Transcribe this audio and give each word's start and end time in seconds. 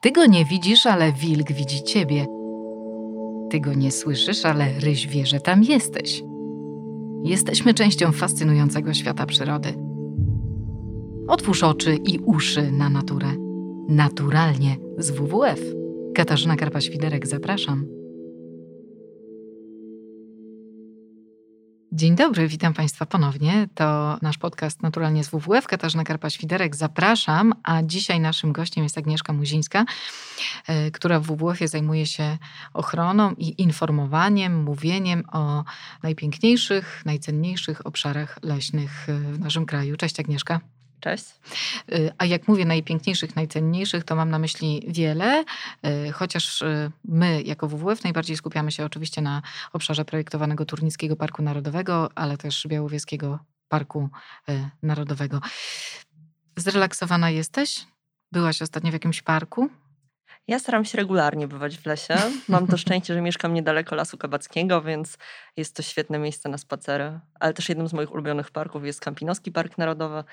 Ty 0.00 0.12
go 0.12 0.26
nie 0.26 0.44
widzisz, 0.44 0.86
ale 0.86 1.12
wilk 1.12 1.52
widzi 1.52 1.82
ciebie. 1.82 2.26
Ty 3.50 3.60
go 3.60 3.74
nie 3.74 3.92
słyszysz, 3.92 4.44
ale 4.44 4.80
ryś 4.80 5.06
wie, 5.06 5.26
że 5.26 5.40
tam 5.40 5.62
jesteś. 5.62 6.22
Jesteśmy 7.24 7.74
częścią 7.74 8.12
fascynującego 8.12 8.94
świata 8.94 9.26
przyrody. 9.26 9.74
Otwórz 11.28 11.62
oczy 11.62 11.96
i 11.96 12.18
uszy 12.18 12.72
na 12.72 12.88
naturę. 12.88 13.28
Naturalnie 13.88 14.76
z 14.98 15.10
WWF. 15.10 15.60
Katarzyna 16.14 16.56
Karpa-Świderek, 16.56 17.26
zapraszam. 17.26 17.95
Dzień 21.96 22.16
dobry, 22.16 22.48
witam 22.48 22.74
Państwa 22.74 23.06
ponownie. 23.06 23.68
To 23.74 24.18
nasz 24.22 24.38
podcast 24.38 24.82
Naturalnie 24.82 25.24
z 25.24 25.28
WWF. 25.28 25.66
Katarzyna 25.66 26.04
Karpa-Świderek, 26.04 26.76
zapraszam. 26.76 27.54
A 27.62 27.82
dzisiaj 27.82 28.20
naszym 28.20 28.52
gościem 28.52 28.84
jest 28.84 28.98
Agnieszka 28.98 29.32
Muzińska, 29.32 29.84
e, 30.66 30.90
która 30.90 31.20
w 31.20 31.26
WWF-ie 31.26 31.68
zajmuje 31.68 32.06
się 32.06 32.38
ochroną 32.74 33.32
i 33.32 33.62
informowaniem, 33.62 34.62
mówieniem 34.62 35.24
o 35.32 35.64
najpiękniejszych, 36.02 37.02
najcenniejszych 37.04 37.86
obszarach 37.86 38.38
leśnych 38.42 39.06
w 39.32 39.38
naszym 39.38 39.66
kraju. 39.66 39.96
Cześć 39.96 40.20
Agnieszka. 40.20 40.75
Cześć. 41.00 41.24
Y, 41.92 42.12
a 42.18 42.24
jak 42.24 42.48
mówię 42.48 42.64
najpiękniejszych, 42.64 43.36
najcenniejszych, 43.36 44.04
to 44.04 44.16
mam 44.16 44.30
na 44.30 44.38
myśli 44.38 44.86
wiele, 44.88 45.44
y, 45.86 46.12
chociaż 46.12 46.62
y, 46.62 46.90
my 47.04 47.42
jako 47.42 47.68
WWF 47.68 48.04
najbardziej 48.04 48.36
skupiamy 48.36 48.72
się 48.72 48.84
oczywiście 48.84 49.22
na 49.22 49.42
obszarze 49.72 50.04
projektowanego 50.04 50.64
Turnickiego 50.64 51.16
Parku 51.16 51.42
Narodowego, 51.42 52.10
ale 52.14 52.36
też 52.36 52.66
Białowieskiego 52.68 53.38
Parku 53.68 54.08
Narodowego. 54.82 55.40
Zrelaksowana 56.56 57.30
jesteś? 57.30 57.86
Byłaś 58.32 58.62
ostatnio 58.62 58.90
w 58.90 58.92
jakimś 58.92 59.22
parku? 59.22 59.70
Ja 60.48 60.58
staram 60.58 60.84
się 60.84 60.98
regularnie 60.98 61.48
bywać 61.48 61.78
w 61.78 61.86
lesie. 61.86 62.14
Mam 62.48 62.66
to 62.66 62.76
szczęście, 62.76 63.14
że 63.14 63.20
mieszkam 63.20 63.54
niedaleko 63.54 63.94
Lasu 63.96 64.18
Kabackiego, 64.18 64.82
więc 64.82 65.18
jest 65.56 65.76
to 65.76 65.82
świetne 65.82 66.18
miejsce 66.18 66.48
na 66.48 66.58
spacery. 66.58 67.20
Ale 67.40 67.54
też 67.54 67.68
jednym 67.68 67.88
z 67.88 67.92
moich 67.92 68.12
ulubionych 68.12 68.50
parków 68.50 68.84
jest 68.84 69.00
Kampinoski 69.00 69.52
Park 69.52 69.78
Narodowy 69.78 70.24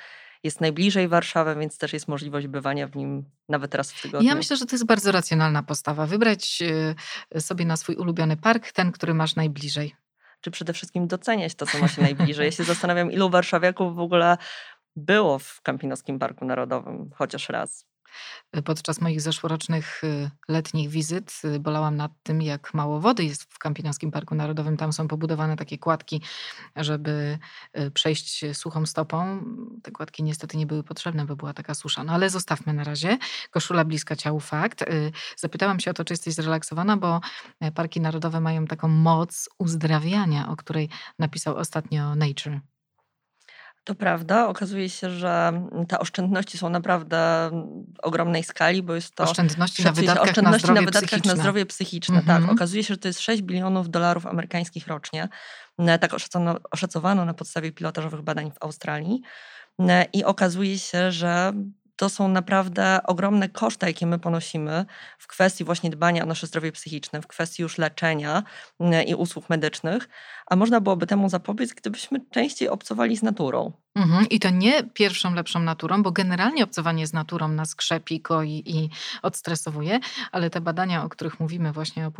jest 0.44 0.62
najbliżej 0.62 1.08
Warszawy, 1.08 1.56
więc 1.56 1.78
też 1.78 1.94
jest 1.94 2.08
możliwość 2.08 2.48
bywania 2.48 2.88
w 2.88 2.96
nim 2.96 3.26
nawet 3.50 3.72
teraz 3.72 3.92
w 3.92 4.02
tygodniu. 4.02 4.28
Ja 4.28 4.36
myślę, 4.36 4.58
że 4.58 4.66
to 4.66 4.76
jest 4.76 4.86
bardzo 4.86 5.12
racjonalna 5.12 5.64
postawa. 5.64 6.06
Wybrać 6.06 6.64
y, 7.36 7.42
sobie 7.42 7.66
na 7.66 7.78
swój 7.78 7.96
ulubiony 7.96 8.38
park 8.38 8.72
ten, 8.72 8.92
który 8.92 9.14
masz 9.14 9.36
najbliżej. 9.36 9.96
Czy 10.42 10.52
przede 10.52 10.74
wszystkim 10.74 11.08
doceniać 11.08 11.56
to, 11.56 11.66
co 11.66 11.80
ma 11.80 11.88
się 11.88 12.02
najbliżej. 12.02 12.46
Ja 12.46 12.52
się 12.52 12.64
zastanawiam, 12.64 13.12
ilu 13.12 13.30
warszawiaków 13.30 13.96
w 13.96 14.00
ogóle 14.00 14.38
było 14.96 15.40
w 15.40 15.62
Kampinoskim 15.62 16.20
Parku 16.20 16.46
Narodowym, 16.46 17.10
chociaż 17.16 17.50
raz. 17.50 17.86
Podczas 18.66 19.02
moich 19.02 19.22
zeszłorocznych 19.22 20.04
y, 20.04 20.30
letnich 20.48 20.90
wizyt 20.90 21.42
y, 21.46 21.60
bolałam 21.60 21.96
nad 21.96 22.12
tym, 22.24 22.42
jak 22.42 22.74
mało 22.74 23.00
wody 23.00 23.24
jest 23.24 23.44
w 23.44 23.60
Kampinoskim 23.60 24.12
Parku 24.12 24.36
Narodowym. 24.36 24.78
Tam 24.78 24.94
są 24.94 25.08
pobudowane 25.08 25.56
takie 25.56 25.78
kładki, 25.78 26.22
żeby 26.76 27.40
y, 27.80 27.92
przejść 27.92 28.46
suchą 28.54 28.86
stopą. 28.86 29.44
Te 29.84 29.92
kładki 29.92 30.24
niestety 30.24 30.58
nie 30.58 30.66
były 30.66 30.84
potrzebne, 30.84 31.26
bo 31.26 31.36
była 31.36 31.54
taka 31.54 31.74
susza. 31.74 32.04
No 32.04 32.14
ale 32.14 32.30
zostawmy 32.30 32.74
na 32.74 32.84
razie. 32.84 33.18
Koszula 33.52 33.86
bliska 33.86 34.16
ciału 34.16 34.40
fakt. 34.40 34.86
Zapytałam 35.38 35.80
się 35.80 35.92
o 35.92 35.94
to, 35.94 36.06
czy 36.06 36.14
jesteś 36.14 36.34
zrelaksowana, 36.34 36.98
bo 36.98 37.22
parki 37.76 38.02
narodowe 38.02 38.42
mają 38.42 38.66
taką 38.66 38.88
moc 38.88 39.50
uzdrawiania, 39.60 40.50
o 40.50 40.56
której 40.56 40.90
napisał 41.20 41.56
ostatnio 41.56 42.16
Nature. 42.16 42.73
To 43.84 43.96
prawda. 43.96 44.48
Okazuje 44.48 44.90
się, 44.90 45.10
że 45.10 45.64
te 45.88 46.00
oszczędności 46.00 46.58
są 46.58 46.70
naprawdę 46.70 47.52
ogromnej 48.04 48.44
skali, 48.44 48.84
bo 48.84 48.96
jest 48.96 49.16
to. 49.16 49.24
Oszczędności 49.24 49.84
na 49.84 49.92
wydatkach, 49.92 50.30
oszczędności 50.30 50.68
na, 50.68 50.74
na 50.74 50.80
wydatkach 50.80 51.10
psychiczne. 51.10 51.36
na 51.36 51.42
zdrowie 51.42 51.66
psychiczne. 51.66 52.22
Tak. 52.22 52.38
Mhm. 52.38 52.50
Okazuje 52.50 52.84
się, 52.84 52.94
że 52.94 52.98
to 52.98 53.08
jest 53.08 53.22
6 53.22 53.42
bilionów 53.42 53.90
dolarów 53.90 54.26
amerykańskich 54.26 54.88
rocznie. 54.88 55.30
Tak 56.02 56.14
oszacowano, 56.14 56.60
oszacowano 56.72 57.26
na 57.26 57.34
podstawie 57.34 57.72
pilotażowych 57.72 58.22
badań 58.22 58.52
w 58.52 58.64
Australii. 58.64 59.22
I 60.14 60.24
okazuje 60.24 60.80
się, 60.80 61.12
że 61.12 61.54
to 61.96 62.10
są 62.10 62.28
naprawdę 62.28 63.00
ogromne 63.04 63.50
koszty, 63.50 63.86
jakie 63.86 64.06
my 64.06 64.20
ponosimy 64.20 64.86
w 65.18 65.28
kwestii 65.28 65.64
właśnie 65.64 65.90
dbania 65.90 66.24
o 66.24 66.26
nasze 66.26 66.48
zdrowie 66.48 66.72
psychiczne, 66.72 67.22
w 67.22 67.28
kwestii 67.28 67.62
już 67.62 67.78
leczenia 67.78 68.44
i 69.08 69.16
usług 69.16 69.50
medycznych, 69.50 70.10
a 70.48 70.56
można 70.56 70.82
byłoby 70.82 71.08
temu 71.08 71.30
zapobiec, 71.30 71.74
gdybyśmy 71.74 72.20
częściej 72.32 72.70
obcowali 72.70 73.18
z 73.18 73.24
naturą. 73.24 73.72
Mhm. 73.96 74.30
I 74.30 74.40
to 74.40 74.50
nie 74.50 74.84
pierwszą 74.84 75.34
lepszą 75.34 75.60
naturą, 75.60 76.04
bo 76.04 76.12
generalnie 76.12 76.64
obcowanie 76.64 77.08
z 77.08 77.14
naturą 77.14 77.48
nas 77.48 77.76
krzepi, 77.76 78.22
koi 78.22 78.64
i 78.66 78.90
odstresowuje, 79.22 80.00
ale 80.32 80.50
te 80.50 80.62
badania, 80.62 81.04
o 81.04 81.10
których 81.10 81.40
mówimy, 81.40 81.72
właśnie 81.72 82.12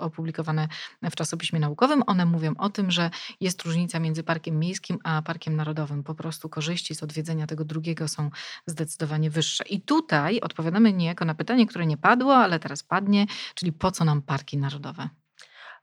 opublikowane 0.00 0.68
w 1.02 1.16
czasopiśmie 1.16 1.60
naukowym, 1.60 2.02
one 2.06 2.26
mówią 2.26 2.54
o 2.58 2.70
tym, 2.70 2.90
że 2.90 3.10
jest 3.40 3.62
różnica 3.62 4.00
między 4.00 4.22
parkiem 4.22 4.58
miejskim 4.58 4.98
a 5.04 5.22
parkiem 5.22 5.56
narodowym. 5.56 6.02
Po 6.02 6.14
prostu 6.14 6.48
korzyści 6.48 6.94
z 6.94 7.02
odwiedzenia 7.02 7.46
tego 7.46 7.64
drugiego 7.64 8.08
są 8.08 8.30
zdecydowanie 8.66 9.30
wyższe. 9.30 9.64
I 9.64 9.80
tutaj 9.80 10.40
odpowiadamy 10.40 10.92
niejako 10.92 11.24
na 11.24 11.34
pytanie, 11.34 11.66
które 11.66 11.86
nie 11.86 11.96
padło, 11.96 12.36
ale 12.36 12.58
teraz 12.58 12.82
padnie, 12.82 13.26
czyli 13.54 13.72
po 13.72 13.90
co 13.90 14.04
nam 14.04 14.22
parki 14.22 14.58
narodowe? 14.58 15.08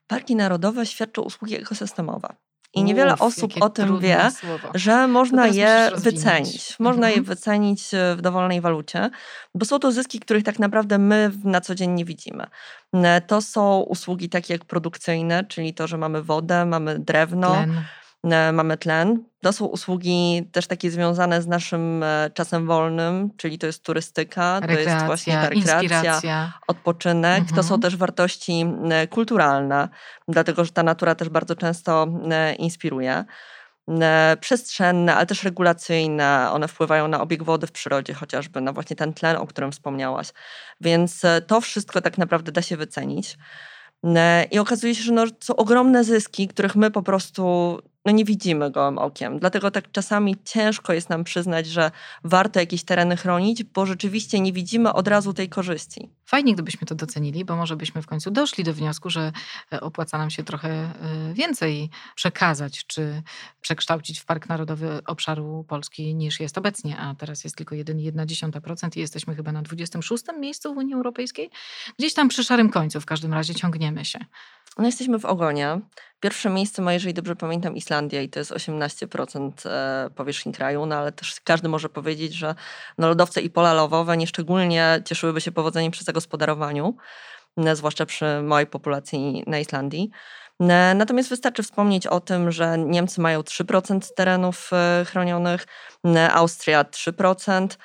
Parki 0.07 0.35
narodowe 0.35 0.85
świadczą 0.85 1.22
usługi 1.22 1.56
ekosystemowe. 1.56 2.35
I 2.73 2.84
niewiele 2.84 3.13
Uf, 3.13 3.22
osób 3.22 3.53
o 3.62 3.69
tym 3.69 4.00
wie, 4.00 4.31
że 4.73 5.07
można 5.07 5.47
je 5.47 5.91
wycenić. 5.95 6.79
Można 6.79 7.07
mhm. 7.07 7.16
je 7.16 7.22
wycenić 7.22 7.94
e, 7.94 8.16
w 8.16 8.22
dowolnej 8.22 8.62
walucie, 8.62 9.09
bo 9.56 9.66
są 9.66 9.79
to 9.79 9.91
zyski, 9.91 10.19
których 10.19 10.44
tak 10.44 10.59
naprawdę 10.59 10.97
my 10.97 11.31
na 11.44 11.62
co 11.62 11.75
dzień 11.75 11.91
nie 11.91 12.06
widzimy. 12.06 12.47
E, 12.94 13.22
to 13.22 13.41
są 13.41 13.79
usługi 13.79 14.29
takie 14.29 14.53
jak 14.53 14.66
produkcyjne, 14.66 15.44
czyli 15.44 15.73
to, 15.73 15.88
że 15.88 15.97
mamy 15.97 16.23
wodę, 16.23 16.66
mamy 16.66 17.00
drewno. 17.00 17.51
Tlen 17.51 17.84
mamy 18.53 18.78
tlen. 18.78 19.23
To 19.41 19.53
są 19.53 19.66
usługi 19.66 20.50
też 20.51 20.67
takie 20.67 20.91
związane 20.91 21.41
z 21.41 21.47
naszym 21.47 22.03
e, 22.03 22.29
czasem 22.33 22.67
wolnym, 22.67 23.29
czyli 23.38 23.59
to 23.59 23.67
jest 23.67 23.83
turystyka, 23.83 24.59
rekreacja, 24.59 24.85
to 24.85 24.91
jest 24.91 25.05
właśnie 25.05 25.33
ta 25.33 25.50
rekreacja, 25.50 26.53
odpoczynek. 26.67 27.39
Mhm. 27.39 27.55
To 27.55 27.63
są 27.63 27.75
mhm. 27.75 27.81
też 27.81 27.95
wartości 27.95 28.66
e, 28.89 29.07
kulturalne, 29.07 29.89
dlatego 30.28 30.66
że 30.66 30.72
ta 30.72 30.83
natura 30.83 31.16
też 31.16 31.29
bardzo 31.29 31.55
często 31.55 32.07
inspiruje 32.57 33.25
przestrzenne, 34.39 35.16
ale 35.16 35.25
też 35.25 35.44
regulacyjne. 35.44 36.49
One 36.51 36.67
wpływają 36.67 37.07
na 37.07 37.22
obieg 37.22 37.44
wody 37.44 37.67
w 37.67 37.72
przyrodzie, 37.72 38.13
chociażby 38.13 38.61
na 38.61 38.73
właśnie 38.73 38.95
ten 38.95 39.13
tlen, 39.13 39.38
o 39.38 39.47
którym 39.47 39.72
wspomniałaś. 39.72 40.28
Więc 40.81 41.22
to 41.47 41.61
wszystko 41.61 42.01
tak 42.01 42.17
naprawdę 42.17 42.51
da 42.51 42.61
się 42.61 42.78
wycenić. 42.78 43.38
I 44.51 44.59
okazuje 44.59 44.95
się, 44.95 45.03
że 45.03 45.11
no, 45.11 45.25
są 45.39 45.55
ogromne 45.55 46.03
zyski, 46.03 46.47
których 46.47 46.75
my 46.75 46.91
po 46.91 47.03
prostu 47.03 47.78
no 48.07 48.12
nie 48.12 48.25
widzimy 48.25 48.72
gołym 48.72 48.97
okiem. 48.97 49.40
Dlatego 49.40 49.72
tak 49.72 49.91
czasami 49.91 50.35
ciężko 50.44 50.94
jest 50.94 51.09
nam 51.09 51.23
przyznać, 51.23 51.68
że 51.68 51.91
warto 52.23 52.59
jakieś 52.59 52.84
tereny 52.84 53.18
chronić, 53.18 53.63
bo 53.63 53.85
rzeczywiście 53.85 54.40
nie 54.40 54.53
widzimy 54.53 54.94
od 54.94 55.07
razu 55.07 55.34
tej 55.34 55.50
korzyści. 55.50 56.09
Fajnie, 56.25 56.53
gdybyśmy 56.53 56.88
to 56.88 56.96
docenili, 56.96 57.46
bo 57.46 57.56
może 57.56 57.75
byśmy 57.75 58.01
w 58.01 58.07
końcu 58.07 58.31
doszli 58.31 58.63
do 58.63 58.73
wniosku, 58.73 59.09
że 59.09 59.31
e, 59.73 59.81
opłaca 59.81 60.17
nam 60.17 60.29
się 60.29 60.44
trochę 60.44 60.69
e, 60.69 60.94
więcej 61.34 61.90
przekazać, 62.16 62.85
czy 62.85 63.22
przekształcić 63.62 64.19
w 64.19 64.25
Park 64.25 64.50
Narodowy 64.50 65.01
obszaru 65.06 65.66
Polski 65.67 66.16
niż 66.16 66.40
jest 66.40 66.57
obecnie, 66.57 66.97
a 66.97 67.16
teraz 67.16 67.44
jest 67.44 67.56
tylko 67.56 67.75
1,1% 67.75 68.97
i 68.97 69.00
jesteśmy 69.00 69.35
chyba 69.35 69.51
na 69.51 69.62
26 69.62 70.23
miejscu 70.40 70.73
w 70.73 70.78
Unii 70.78 70.94
Europejskiej. 70.94 71.50
Gdzieś 72.00 72.13
tam 72.13 72.29
przy 72.29 72.44
szarym 72.44 72.69
końcu 72.69 73.01
w 73.01 73.06
każdym 73.06 73.34
razie 73.34 73.56
ciągniemy 73.56 74.06
się. 74.06 74.19
No 74.78 74.85
jesteśmy 74.85 75.19
w 75.19 75.25
ogonie. 75.25 75.81
Pierwsze 76.19 76.50
miejsce 76.50 76.81
ma, 76.81 76.94
jeżeli 76.94 77.13
dobrze 77.13 77.35
pamiętam, 77.35 77.75
Islandia 77.75 78.22
i 78.22 78.29
to 78.29 78.39
jest 78.39 78.51
18% 78.51 79.51
e, 79.66 80.09
powierzchni 80.16 80.53
kraju, 80.53 80.85
no 80.85 80.95
ale 80.95 81.11
też 81.11 81.35
każdy 81.44 81.69
może 81.69 81.89
powiedzieć, 81.89 82.33
że 82.33 82.55
no, 82.97 83.07
lodowce 83.07 83.41
i 83.41 83.50
pola 83.50 83.73
lowowe 83.73 84.17
nieszczególnie 84.17 85.02
cieszyłyby 85.05 85.41
się 85.41 85.52
powodzeniem 85.52 85.91
przy 85.91 86.03
zagospodarowaniu, 86.03 86.97
e, 87.58 87.75
zwłaszcza 87.75 88.05
przy 88.05 88.41
małej 88.41 88.67
populacji 88.67 89.43
na 89.47 89.59
Islandii. 89.59 90.09
E, 90.59 90.93
natomiast 90.96 91.29
wystarczy 91.29 91.64
wspomnieć 91.64 92.08
o 92.08 92.20
tym, 92.20 92.52
że 92.52 92.78
Niemcy 92.78 93.22
mają 93.22 93.41
3% 93.41 94.13
terenów 94.16 94.72
chronionych, 95.05 95.66
Austria 96.31 96.84
3%, 96.84 97.78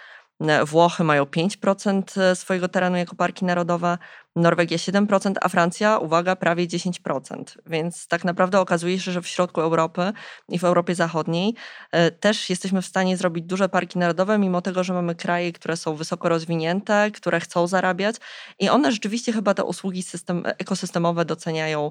Włochy 0.66 1.04
mają 1.04 1.24
5% 1.24 2.34
swojego 2.34 2.68
terenu 2.68 2.96
jako 2.96 3.16
parki 3.16 3.44
narodowe, 3.44 3.98
Norwegia 4.36 4.76
7%, 4.76 5.34
a 5.40 5.48
Francja, 5.48 5.98
uwaga, 5.98 6.36
prawie 6.36 6.66
10%. 6.66 7.44
Więc 7.66 8.06
tak 8.08 8.24
naprawdę 8.24 8.60
okazuje 8.60 9.00
się, 9.00 9.12
że 9.12 9.22
w 9.22 9.26
środku 9.26 9.60
Europy 9.60 10.12
i 10.48 10.58
w 10.58 10.64
Europie 10.64 10.94
Zachodniej 10.94 11.54
e, 11.90 12.10
też 12.10 12.50
jesteśmy 12.50 12.82
w 12.82 12.86
stanie 12.86 13.16
zrobić 13.16 13.44
duże 13.44 13.68
parki 13.68 13.98
narodowe, 13.98 14.38
mimo 14.38 14.62
tego, 14.62 14.84
że 14.84 14.92
mamy 14.92 15.14
kraje, 15.14 15.52
które 15.52 15.76
są 15.76 15.94
wysoko 15.94 16.28
rozwinięte, 16.28 17.10
które 17.10 17.40
chcą 17.40 17.66
zarabiać 17.66 18.16
i 18.58 18.68
one 18.68 18.92
rzeczywiście 18.92 19.32
chyba 19.32 19.54
te 19.54 19.64
usługi 19.64 20.02
system, 20.02 20.42
ekosystemowe 20.58 21.24
doceniają 21.24 21.90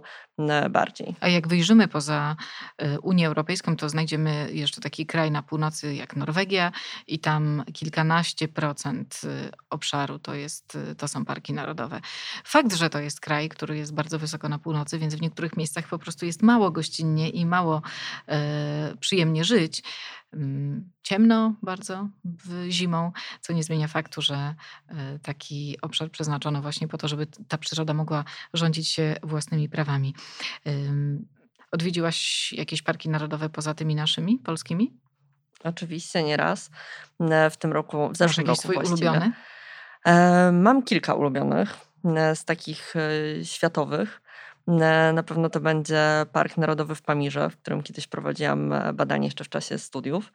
bardziej. 0.70 1.16
A 1.20 1.28
jak 1.28 1.48
wyjrzymy 1.48 1.88
poza 1.88 2.36
e, 2.78 3.00
Unię 3.00 3.28
Europejską, 3.28 3.76
to 3.76 3.90
znajdziemy 3.90 4.50
jeszcze 4.52 4.82
taki 4.82 5.06
kraj 5.06 5.32
na 5.32 5.44
północy 5.44 5.96
jak 5.96 6.16
Norwegia 6.16 6.72
i 7.08 7.20
tam 7.20 7.64
kilkanaście 7.74 8.48
procent 8.48 9.22
e, 9.24 9.50
obszaru 9.70 10.20
to, 10.20 10.34
jest, 10.34 10.78
to 10.98 11.08
są 11.08 11.26
parki 11.26 11.54
narodowe. 11.54 12.02
Fakt, 12.44 12.74
że 12.74 12.90
to 12.90 13.00
jest 13.00 13.20
kraj, 13.20 13.50
który 13.50 13.78
jest 13.78 13.94
bardzo 13.94 14.20
wysoko 14.20 14.50
na 14.50 14.60
północy, 14.60 15.00
więc 15.00 15.16
w 15.16 15.22
niektórych 15.22 15.58
miejscach 15.58 15.88
po 15.88 16.00
prostu 16.00 16.26
jest 16.26 16.42
mało 16.42 16.72
gościnnie 16.72 17.30
i 17.30 17.46
mało 17.46 17.82
e, 18.28 18.94
przyjemnie 19.00 19.44
żyć. 19.44 19.84
Mm, 20.34 20.92
ciemno 21.04 21.56
bardzo 21.62 22.10
w 22.26 22.66
zimą, 22.70 23.12
co 23.42 23.54
nie 23.54 23.64
zmienia 23.64 23.88
faktu, 23.88 24.22
że 24.22 24.56
e, 24.88 25.20
taki 25.20 25.78
obszar 25.82 26.12
przeznaczono 26.12 26.62
właśnie 26.62 26.88
po 26.88 26.98
to, 26.98 27.08
żeby 27.08 27.28
ta 27.48 27.58
przyroda 27.58 27.94
mogła 27.94 28.24
rządzić 28.54 28.88
się 28.88 29.16
własnymi 29.24 29.70
prawami. 29.70 30.16
Odwiedziłaś 31.72 32.54
jakieś 32.54 32.82
parki 32.82 33.10
narodowe 33.10 33.50
poza 33.50 33.74
tymi 33.74 33.96
naszymi, 33.96 34.40
polskimi? 34.40 34.94
Oczywiście, 35.64 36.24
nie 36.24 36.38
raz. 36.38 36.72
E, 37.20 37.50
w 37.50 37.58
tym 37.58 37.72
roku, 37.72 38.10
w 38.10 38.18
zeszłym 38.18 38.48
roku 38.48 38.62
swój 38.62 38.76
ulubiony? 38.76 39.32
Mam 40.52 40.84
kilka 40.84 41.14
ulubionych. 41.14 41.91
E, 42.06 42.36
z 42.36 42.46
takich 42.46 42.94
e, 42.96 43.46
światowych. 43.46 44.22
E, 44.68 45.14
na 45.14 45.24
pewno 45.24 45.50
to 45.50 45.60
będzie 45.60 46.02
Park 46.32 46.58
Narodowy 46.58 46.96
w 46.96 47.02
Pamirze, 47.02 47.50
w 47.50 47.58
którym 47.58 47.84
kiedyś 47.84 48.08
prowadziłam 48.08 48.74
badanie 48.94 49.28
jeszcze 49.28 49.44
w 49.44 49.50
czasie 49.50 49.78
studiów. 49.78 50.32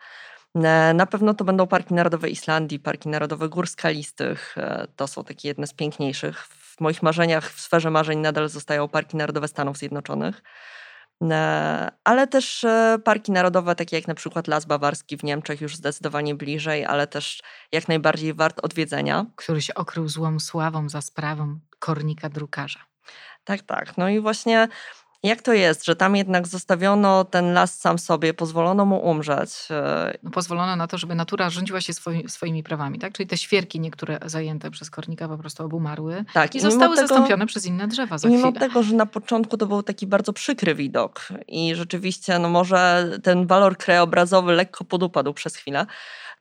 Na 0.95 1.07
pewno 1.07 1.35
to 1.35 1.45
będą 1.45 1.67
parki 1.67 1.95
narodowe 1.95 2.29
Islandii, 2.29 2.79
parki 2.79 3.09
narodowe 3.09 3.49
gór 3.49 3.67
skalistych. 3.67 4.57
To 4.97 5.07
są 5.07 5.25
takie 5.25 5.49
jedne 5.49 5.67
z 5.67 5.73
piękniejszych. 5.73 6.45
W 6.45 6.81
moich 6.81 7.03
marzeniach, 7.03 7.53
w 7.53 7.61
sferze 7.61 7.91
marzeń 7.91 8.19
nadal 8.19 8.49
zostają 8.49 8.89
parki 8.89 9.17
narodowe 9.17 9.49
Stanów 9.49 9.79
Zjednoczonych. 9.79 10.43
Ale 12.05 12.27
też 12.31 12.67
parki 13.05 13.33
narodowe, 13.33 13.75
takie 13.75 13.97
jak 13.97 14.09
na 14.09 14.15
przykład 14.15 14.49
Las 14.49 14.65
Bawarski 14.65 15.17
w 15.17 15.25
Niemczech, 15.25 15.61
już 15.61 15.77
zdecydowanie 15.77 16.35
bliżej, 16.35 16.85
ale 16.85 17.07
też 17.07 17.43
jak 17.73 17.89
najbardziej 17.89 18.35
wart 18.35 18.61
odwiedzenia. 18.63 19.27
Który 19.37 19.63
się 19.63 19.75
okrył 19.75 20.09
złą 20.09 20.41
sławą 20.41 20.89
za 20.89 21.01
sprawą 21.01 21.59
kornika 21.79 22.29
drukarza. 22.29 22.81
Tak, 23.45 23.63
tak. 23.63 23.97
No 23.97 24.09
i 24.09 24.21
właśnie 24.21 24.69
jak 25.23 25.43
to 25.43 25.53
jest, 25.53 25.85
że 25.85 25.97
tam 25.97 26.17
jednak 26.17 26.49
zostawiono 26.49 27.25
ten 27.25 27.53
las 27.53 27.81
sam 27.81 27.99
sobie, 27.99 28.35
pozwolono 28.35 28.85
mu 28.85 29.11
umrzeć? 29.11 29.51
E, 29.71 30.19
no, 30.23 30.31
pozwolono 30.31 30.77
na 30.77 30.87
to, 30.87 30.99
żeby 30.99 31.15
natura 31.15 31.51
rządziła 31.51 31.81
się 31.81 31.93
swoimi, 31.93 32.29
swoimi 32.29 32.63
prawami, 32.63 32.99
tak? 32.99 33.13
Czyli 33.13 33.27
te 33.27 33.37
świerki 33.37 33.81
niektóre 33.81 34.19
zajęte 34.25 34.71
przez 34.71 34.91
kornika 34.91 35.29
po 35.29 35.39
prostu 35.39 35.65
obumarły 35.65 36.25
tak, 36.33 36.55
i, 36.55 36.59
i 36.59 36.61
zostały 36.61 36.97
tego, 36.97 37.09
zastąpione 37.09 37.47
przez 37.47 37.67
inne 37.67 37.89
drzewa 37.89 38.19
za 38.19 38.29
Mimo 38.29 38.51
chwilę. 38.51 38.61
tego, 38.69 38.83
że 38.83 38.97
na 38.97 39.07
początku 39.07 39.57
to 39.57 39.67
był 39.67 39.83
taki 39.83 40.07
bardzo 40.07 40.33
przykry 40.33 40.75
widok 40.75 41.29
i 41.49 41.75
rzeczywiście 41.75 42.39
no 42.39 42.49
może 42.49 43.11
ten 43.23 43.47
walor 43.47 43.77
krajobrazowy 43.77 44.53
lekko 44.53 44.85
podupadł 44.85 45.35
przez 45.35 45.57
chwilę, 45.57 45.87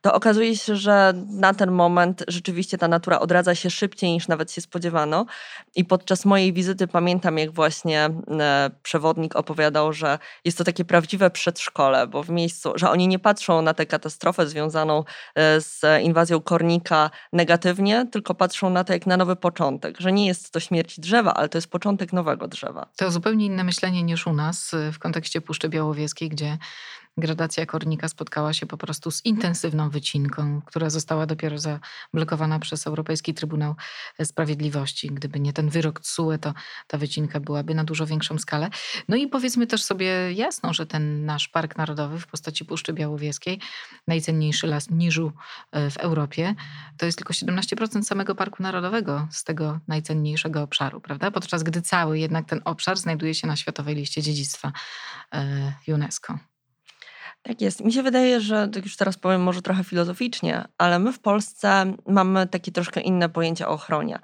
to 0.06 0.14
okazuje 0.14 0.56
się, 0.56 0.76
że 0.76 1.12
na 1.26 1.54
ten 1.54 1.70
moment 1.70 2.24
rzeczywiście 2.28 2.78
ta 2.78 2.88
natura 2.88 3.20
odradza 3.20 3.54
się 3.54 3.70
szybciej 3.70 4.12
niż 4.12 4.28
nawet 4.28 4.52
się 4.52 4.60
spodziewano. 4.60 5.26
I 5.76 5.84
podczas 5.84 6.24
mojej 6.24 6.52
wizyty 6.52 6.88
pamiętam, 6.88 7.38
jak 7.38 7.50
właśnie 7.50 8.10
e, 8.40 8.70
przewodnik 8.82 9.36
opowiadał, 9.36 9.92
że 9.92 10.18
jest 10.44 10.58
to 10.58 10.64
takie 10.64 10.84
prawdziwe 10.84 11.30
przedszkole, 11.30 12.06
bo 12.06 12.22
w 12.22 12.30
miejscu, 12.30 12.72
że 12.74 12.90
oni 12.90 13.08
nie 13.08 13.18
patrzą 13.18 13.62
na 13.62 13.74
tę 13.74 13.86
katastrofę 13.86 14.46
związaną 14.46 15.04
e, 15.34 15.60
z 15.60 16.02
inwazją 16.02 16.40
kornika 16.40 17.10
negatywnie, 17.32 18.06
tylko 18.12 18.34
patrzą 18.34 18.70
na 18.70 18.84
to 18.84 18.92
jak 18.92 19.06
na 19.06 19.16
nowy 19.16 19.36
początek, 19.36 20.00
że 20.00 20.12
nie 20.12 20.26
jest 20.26 20.52
to 20.52 20.60
śmierć 20.60 21.00
drzewa, 21.00 21.34
ale 21.34 21.48
to 21.48 21.58
jest 21.58 21.70
początek 21.70 22.12
nowego 22.12 22.48
drzewa. 22.48 22.86
To 22.96 23.10
zupełnie 23.10 23.46
inne 23.46 23.64
myślenie 23.64 24.02
niż 24.02 24.26
u 24.26 24.32
nas 24.32 24.74
e, 24.74 24.92
w 24.92 24.98
kontekście 24.98 25.40
Puszczy 25.40 25.68
Białowieskiej, 25.68 26.28
gdzie 26.28 26.58
gradacja 27.18 27.66
kornika 27.66 28.08
spotkała 28.08 28.52
się 28.52 28.66
po 28.66 28.76
prostu 28.76 29.10
z 29.10 29.24
intensywną 29.24 29.90
wycinką, 29.90 30.62
która 30.66 30.90
została 30.90 31.26
dopiero 31.26 31.56
zablokowana 31.58 32.58
przez 32.58 32.86
Europejski 32.86 33.34
Trybunał 33.34 33.74
Sprawiedliwości. 34.24 35.08
Gdyby 35.08 35.40
nie 35.40 35.52
ten 35.52 35.68
wyrok 35.68 36.00
TSUE, 36.00 36.38
to 36.38 36.54
ta 36.86 36.98
wycinka 36.98 37.40
byłaby 37.40 37.74
na 37.74 37.84
dużo 37.84 38.06
większą 38.06 38.38
skalę. 38.38 38.70
No 39.08 39.16
i 39.16 39.28
powiedzmy 39.28 39.66
też 39.66 39.84
sobie 39.84 40.32
jasno, 40.32 40.74
że 40.74 40.86
ten 40.86 41.24
nasz 41.24 41.48
Park 41.48 41.76
Narodowy 41.76 42.18
w 42.18 42.26
postaci 42.26 42.64
Puszczy 42.64 42.92
Białowieskiej, 42.92 43.60
najcenniejszy 44.06 44.66
las 44.66 44.90
niżu 44.90 45.32
e, 45.72 45.90
w 45.90 45.96
Europie, 45.96 46.54
to 46.98 47.06
jest 47.06 47.18
tylko 47.18 47.32
17% 47.34 48.02
samego 48.02 48.34
Parku 48.34 48.62
Narodowego 48.62 49.28
z 49.30 49.44
tego 49.44 49.80
najcenniejszego 49.88 50.62
obszaru, 50.62 51.00
prawda? 51.00 51.30
Podczas 51.30 51.62
gdy 51.62 51.82
cały 51.82 52.18
jednak 52.18 52.46
ten 52.48 52.60
obszar 52.64 52.96
znajduje 52.96 53.34
się 53.34 53.46
na 53.46 53.56
Światowej 53.56 53.94
Liście 53.94 54.22
Dziedzictwa 54.22 54.72
e, 55.34 55.72
UNESCO. 55.88 56.38
Tak 57.46 57.60
jest. 57.60 57.84
Mi 57.84 57.92
się 57.92 58.02
wydaje, 58.02 58.40
że 58.40 58.68
tak 58.68 58.84
już 58.84 58.96
teraz 58.96 59.16
powiem 59.16 59.42
może 59.42 59.62
trochę 59.62 59.84
filozoficznie, 59.84 60.64
ale 60.78 60.98
my 60.98 61.12
w 61.12 61.18
Polsce 61.18 61.94
mamy 62.06 62.46
takie 62.46 62.72
troszkę 62.72 63.00
inne 63.00 63.28
pojęcie 63.28 63.68
o 63.68 63.70
ochronie. 63.70 64.18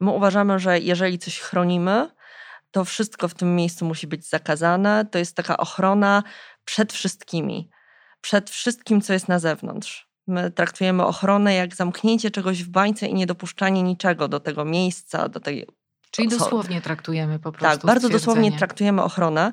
My 0.00 0.10
uważamy, 0.10 0.58
że 0.58 0.78
jeżeli 0.78 1.18
coś 1.18 1.40
chronimy, 1.40 2.10
to 2.70 2.84
wszystko 2.84 3.28
w 3.28 3.34
tym 3.34 3.56
miejscu 3.56 3.84
musi 3.84 4.06
być 4.06 4.28
zakazane. 4.28 5.06
To 5.10 5.18
jest 5.18 5.36
taka 5.36 5.56
ochrona 5.56 6.22
przed 6.64 6.92
wszystkimi, 6.92 7.70
przed 8.20 8.50
wszystkim, 8.50 9.00
co 9.00 9.12
jest 9.12 9.28
na 9.28 9.38
zewnątrz. 9.38 10.08
My 10.26 10.50
traktujemy 10.50 11.04
ochronę 11.04 11.54
jak 11.54 11.74
zamknięcie 11.74 12.30
czegoś 12.30 12.64
w 12.64 12.68
bańce 12.68 13.06
i 13.06 13.14
niedopuszczanie 13.14 13.82
niczego 13.82 14.28
do 14.28 14.40
tego 14.40 14.64
miejsca, 14.64 15.28
do 15.28 15.40
tej 15.40 15.66
Czyli 16.16 16.28
dosłownie 16.28 16.80
traktujemy 16.80 17.38
po 17.38 17.52
prostu. 17.52 17.78
Tak, 17.78 17.86
bardzo 17.86 18.08
dosłownie 18.08 18.52
traktujemy 18.58 19.02
ochronę. 19.02 19.52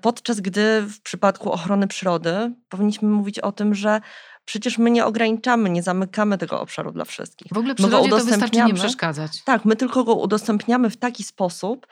Podczas 0.00 0.40
gdy 0.40 0.82
w 0.82 1.00
przypadku 1.02 1.52
ochrony 1.52 1.88
przyrody 1.88 2.52
powinniśmy 2.68 3.08
mówić 3.08 3.38
o 3.38 3.52
tym, 3.52 3.74
że 3.74 4.00
przecież 4.44 4.78
my 4.78 4.90
nie 4.90 5.06
ograniczamy, 5.06 5.70
nie 5.70 5.82
zamykamy 5.82 6.38
tego 6.38 6.60
obszaru 6.60 6.92
dla 6.92 7.04
wszystkich. 7.04 7.52
W 7.52 7.58
ogóle 7.58 7.74
przyrodzie 7.74 8.10
to 8.10 8.16
wystarczy 8.16 8.64
nie 8.64 8.74
przeszkadzać. 8.74 9.44
Tak, 9.44 9.64
my 9.64 9.76
tylko 9.76 10.04
go 10.04 10.14
udostępniamy 10.14 10.90
w 10.90 10.96
taki 10.96 11.24
sposób, 11.24 11.86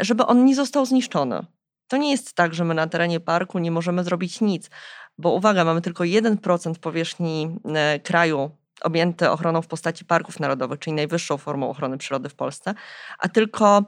żeby 0.00 0.26
on 0.26 0.44
nie 0.44 0.54
został 0.54 0.86
zniszczony. 0.86 1.46
To 1.88 1.96
nie 1.96 2.10
jest 2.10 2.32
tak, 2.32 2.54
że 2.54 2.64
my 2.64 2.74
na 2.74 2.86
terenie 2.86 3.20
parku 3.20 3.58
nie 3.58 3.70
możemy 3.70 4.04
zrobić 4.04 4.40
nic, 4.40 4.70
bo 5.18 5.32
uwaga, 5.32 5.64
mamy 5.64 5.80
tylko 5.80 6.04
1% 6.04 6.74
powierzchni 6.74 7.56
kraju 8.04 8.50
objęty 8.80 9.30
ochroną 9.30 9.62
w 9.62 9.66
postaci 9.66 10.04
parków 10.04 10.40
narodowych, 10.40 10.78
czyli 10.78 10.96
najwyższą 10.96 11.38
formą 11.38 11.70
ochrony 11.70 11.98
przyrody 11.98 12.28
w 12.28 12.34
Polsce, 12.34 12.74
a 13.18 13.28
tylko 13.28 13.84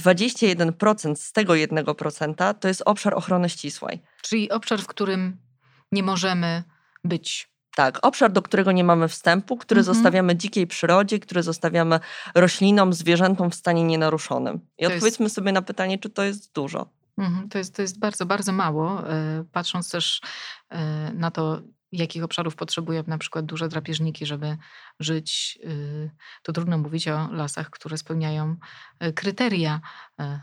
21% 0.00 1.14
z 1.14 1.32
tego 1.32 1.52
1% 1.52 2.54
to 2.54 2.68
jest 2.68 2.82
obszar 2.86 3.14
ochrony 3.14 3.48
ścisłej. 3.48 4.02
Czyli 4.22 4.50
obszar, 4.50 4.80
w 4.80 4.86
którym 4.86 5.36
nie 5.92 6.02
możemy 6.02 6.62
być. 7.04 7.50
Tak, 7.76 7.98
obszar, 8.02 8.32
do 8.32 8.42
którego 8.42 8.72
nie 8.72 8.84
mamy 8.84 9.08
wstępu, 9.08 9.56
który 9.56 9.80
mhm. 9.80 9.94
zostawiamy 9.94 10.36
dzikiej 10.36 10.66
przyrodzie, 10.66 11.18
który 11.18 11.42
zostawiamy 11.42 12.00
roślinom, 12.34 12.92
zwierzętom 12.92 13.50
w 13.50 13.54
stanie 13.54 13.84
nienaruszonym. 13.84 14.60
I 14.78 14.84
to 14.84 14.94
odpowiedzmy 14.94 15.24
jest... 15.24 15.34
sobie 15.34 15.52
na 15.52 15.62
pytanie, 15.62 15.98
czy 15.98 16.10
to 16.10 16.22
jest 16.22 16.52
dużo. 16.52 16.88
Mhm, 17.18 17.48
to, 17.48 17.58
jest, 17.58 17.76
to 17.76 17.82
jest 17.82 17.98
bardzo, 17.98 18.26
bardzo 18.26 18.52
mało. 18.52 19.10
E, 19.10 19.44
patrząc 19.52 19.90
też 19.90 20.20
e, 20.68 21.12
na 21.14 21.30
to, 21.30 21.62
jakich 21.92 22.24
obszarów 22.24 22.56
potrzebują 22.56 23.02
na 23.06 23.18
przykład 23.18 23.44
duże 23.44 23.68
drapieżniki, 23.68 24.26
żeby 24.26 24.56
żyć, 25.00 25.58
y, 25.64 26.10
to 26.42 26.52
trudno 26.52 26.78
mówić 26.78 27.08
o 27.08 27.28
lasach, 27.32 27.70
które 27.70 27.98
spełniają 27.98 28.56
y, 29.04 29.12
kryteria 29.12 29.80
y, 30.20 30.40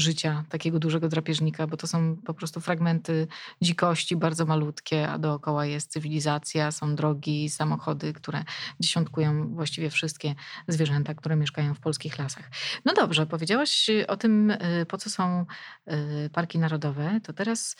życia 0.00 0.44
takiego 0.48 0.78
dużego 0.78 1.08
drapieżnika, 1.08 1.66
bo 1.66 1.76
to 1.76 1.86
są 1.86 2.16
po 2.16 2.34
prostu 2.34 2.60
fragmenty 2.60 3.26
dzikości, 3.62 4.16
bardzo 4.16 4.46
malutkie, 4.46 5.08
a 5.08 5.18
dookoła 5.18 5.66
jest 5.66 5.92
cywilizacja, 5.92 6.72
są 6.72 6.94
drogi, 6.94 7.50
samochody, 7.50 8.12
które 8.12 8.44
dziesiątkują 8.80 9.54
właściwie 9.54 9.90
wszystkie 9.90 10.34
zwierzęta, 10.68 11.14
które 11.14 11.36
mieszkają 11.36 11.74
w 11.74 11.80
polskich 11.80 12.18
lasach. 12.18 12.50
No 12.84 12.94
dobrze, 12.94 13.26
powiedziałaś 13.26 13.90
o 14.08 14.16
tym, 14.16 14.50
y, 14.50 14.86
po 14.88 14.98
co 14.98 15.10
są 15.10 15.46
y, 16.26 16.30
parki 16.30 16.58
narodowe, 16.58 17.20
to 17.22 17.32
teraz 17.32 17.76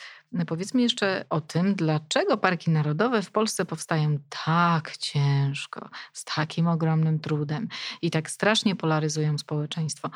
powiedzmy 0.47 0.81
jeszcze 0.81 1.25
o 1.29 1.41
tym, 1.41 1.75
dlaczego 1.75 2.37
parki 2.37 2.71
narodowe 2.71 3.21
w 3.21 3.31
Polsce 3.31 3.65
powstają 3.65 4.17
tak 4.45 4.97
ciężko, 4.97 5.89
z 6.13 6.23
takim 6.23 6.67
ogromnym 6.67 7.19
trudem 7.19 7.67
i 8.01 8.11
tak 8.11 8.31
strasznie 8.31 8.75
polaryzują 8.75 9.37
społeczeństwo. 9.37 10.09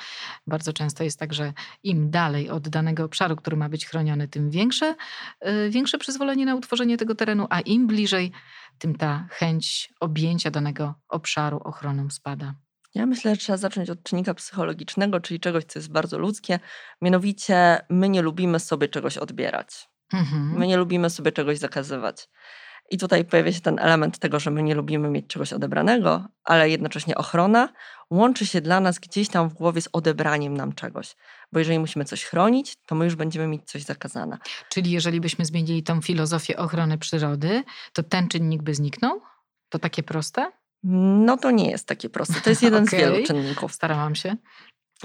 Bardzo 0.48 0.74
często 0.74 1.04
jest 1.04 1.20
tak, 1.20 1.34
że 1.34 1.54
im 1.84 1.95
dalej 1.96 2.50
od 2.50 2.70
danego 2.70 3.04
obszaru, 3.04 3.36
który 3.36 3.58
ma 3.58 3.70
być 3.70 3.86
chroniony, 3.86 4.28
tym 4.28 4.50
większe, 4.50 4.96
y, 5.48 5.70
większe 5.70 5.98
przyzwolenie 5.98 6.46
na 6.46 6.56
utworzenie 6.56 6.98
tego 6.98 7.16
terenu, 7.16 7.48
a 7.50 7.60
im 7.60 7.88
bliżej, 7.88 8.32
tym 8.78 8.96
ta 8.96 9.28
chęć 9.32 9.94
objęcia 10.00 10.52
danego 10.52 10.94
obszaru 11.10 11.58
ochroną 11.58 12.10
spada. 12.10 12.54
Ja 12.96 13.06
myślę, 13.06 13.36
że 13.36 13.42
trzeba 13.42 13.58
zacząć 13.58 13.90
od 13.90 14.04
czynnika 14.04 14.34
psychologicznego, 14.34 15.20
czyli 15.20 15.40
czegoś, 15.40 15.64
co 15.64 15.80
jest 15.80 15.92
bardzo 15.92 16.20
ludzkie. 16.20 16.60
Mianowicie, 17.02 17.78
my 17.90 18.10
nie 18.10 18.22
lubimy 18.22 18.60
sobie 18.60 18.88
czegoś 18.88 19.18
odbierać. 19.18 19.90
Mhm. 20.14 20.58
My 20.58 20.68
nie 20.68 20.78
lubimy 20.78 21.10
sobie 21.10 21.32
czegoś 21.32 21.58
zakazywać. 21.58 22.28
I 22.92 22.98
tutaj 22.98 23.25
pojawia 23.25 23.51
się 23.51 23.62
ten 23.62 23.80
element 23.80 24.20
tego, 24.20 24.39
że 24.39 24.51
my 24.51 24.63
nie 24.63 24.75
lubimy 24.75 25.10
mieć 25.10 25.27
czegoś 25.27 25.54
odebranego, 25.54 26.27
ale 26.44 26.70
jednocześnie 26.70 27.15
ochrona 27.15 27.70
łączy 28.10 28.46
się 28.46 28.62
dla 28.62 28.80
nas 28.80 29.00
gdzieś 29.00 29.30
tam 29.30 29.50
w 29.50 29.54
głowie 29.54 29.82
z 29.82 29.89
odebraniem 29.94 30.58
nam 30.58 30.74
czegoś. 30.74 31.15
Bo 31.51 31.60
jeżeli 31.60 31.80
musimy 31.80 32.06
coś 32.06 32.25
chronić, 32.25 32.75
to 32.86 32.96
my 32.96 33.06
już 33.06 33.15
będziemy 33.15 33.48
mieć 33.48 33.65
coś 33.65 33.84
zakazane. 33.84 34.38
Czyli 34.70 34.92
jeżeli 34.92 35.22
byśmy 35.22 35.46
zmienili 35.46 35.84
tą 35.84 36.01
filozofię 36.01 36.58
ochrony 36.58 36.98
przyrody, 36.98 37.63
to 37.94 38.04
ten 38.04 38.27
czynnik 38.27 38.62
by 38.62 38.75
zniknął? 38.75 39.22
To 39.70 39.80
takie 39.80 40.04
proste? 40.04 40.51
No 40.84 41.38
to 41.38 41.51
nie 41.51 41.72
jest 41.72 41.88
takie 41.88 42.10
proste. 42.10 42.42
To 42.42 42.50
jest 42.50 42.63
jeden 42.63 42.84
okay. 42.84 43.00
z 43.00 43.01
wielu 43.04 43.27
czynników. 43.27 43.74
Starałam 43.74 44.15
się. 44.15 44.36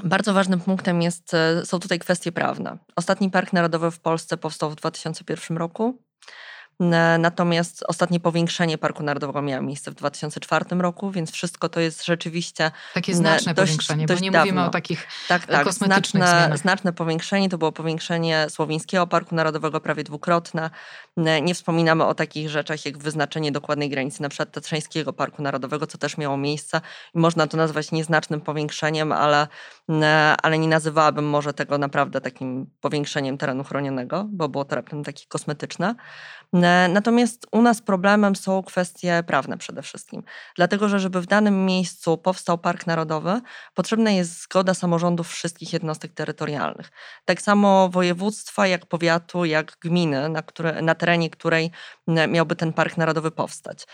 Bardzo 0.04 0.34
ważnym 0.34 0.60
punktem 0.60 1.02
jest, 1.02 1.34
e, 1.34 1.66
są 1.66 1.80
tutaj 1.80 1.98
kwestie 1.98 2.32
prawne. 2.32 2.78
Ostatni 2.96 3.30
Park 3.30 3.52
Narodowy 3.52 3.90
w 3.90 4.00
Polsce 4.00 4.36
powstał 4.36 4.70
w 4.70 4.74
2001 4.74 5.56
roku. 5.56 6.02
Natomiast 7.18 7.84
ostatnie 7.88 8.20
powiększenie 8.20 8.78
Parku 8.78 9.02
Narodowego 9.02 9.42
miało 9.42 9.62
miejsce 9.62 9.90
w 9.90 9.94
2004 9.94 10.64
roku, 10.78 11.10
więc 11.10 11.30
wszystko 11.30 11.68
to 11.68 11.80
jest 11.80 12.04
rzeczywiście. 12.04 12.70
Takie 12.94 13.14
znaczne 13.14 13.54
dość, 13.54 13.72
powiększenie, 13.72 14.06
dość 14.06 14.20
bo 14.20 14.24
nie 14.24 14.30
dawno. 14.30 14.52
mówimy 14.52 14.66
o 14.66 14.70
takich 14.70 15.06
tak, 15.28 15.46
tak, 15.46 15.64
kosmetycznych 15.64 16.22
znaczne, 16.22 16.40
zmianach. 16.40 16.58
znaczne 16.58 16.92
powiększenie 16.92 17.48
to 17.48 17.58
było 17.58 17.72
powiększenie 17.72 18.46
Słowińskiego 18.48 19.06
Parku 19.06 19.34
Narodowego 19.34 19.80
prawie 19.80 20.04
dwukrotne. 20.04 20.70
Nie 21.42 21.54
wspominamy 21.54 22.04
o 22.04 22.14
takich 22.14 22.50
rzeczach 22.50 22.86
jak 22.86 22.98
wyznaczenie 22.98 23.52
dokładnej 23.52 23.90
granicy 23.90 24.22
na 24.22 24.28
przykład 24.28 24.52
Tatrzańskiego 24.52 25.12
Parku 25.12 25.42
Narodowego, 25.42 25.86
co 25.86 25.98
też 25.98 26.16
miało 26.16 26.36
miejsce 26.36 26.80
można 27.14 27.46
to 27.46 27.56
nazwać 27.56 27.92
nieznacznym 27.92 28.40
powiększeniem, 28.40 29.12
ale, 29.12 29.48
ale 30.42 30.58
nie 30.58 30.68
nazywałabym 30.68 31.28
może 31.28 31.54
tego 31.54 31.78
naprawdę 31.78 32.20
takim 32.20 32.66
powiększeniem 32.80 33.38
terenu 33.38 33.64
chronionego, 33.64 34.26
bo 34.30 34.48
było 34.48 34.64
to 34.64 34.76
raptem 34.76 35.04
takie 35.04 35.26
kosmetyczne. 35.28 35.94
Natomiast 36.88 37.46
u 37.52 37.62
nas 37.62 37.82
problemem 37.82 38.36
są 38.36 38.62
kwestie 38.62 39.22
prawne 39.26 39.58
przede 39.58 39.82
wszystkim. 39.82 40.22
Dlatego, 40.56 40.88
że 40.88 41.00
żeby 41.00 41.20
w 41.20 41.26
danym 41.26 41.66
miejscu 41.66 42.18
powstał 42.18 42.58
park 42.58 42.86
narodowy, 42.86 43.40
potrzebna 43.74 44.10
jest 44.10 44.42
zgoda 44.42 44.74
samorządów 44.74 45.28
wszystkich 45.28 45.72
jednostek 45.72 46.12
terytorialnych. 46.12 46.90
Tak 47.24 47.42
samo 47.42 47.88
województwa, 47.88 48.66
jak 48.66 48.86
powiatu, 48.86 49.44
jak 49.44 49.76
gminy, 49.80 50.28
na, 50.28 50.42
które, 50.42 50.82
na 50.82 50.94
terenie 50.94 51.30
której 51.30 51.70
miałby 52.28 52.56
ten 52.56 52.72
park 52.72 52.96
narodowy 52.96 53.30
powstać. 53.30 53.86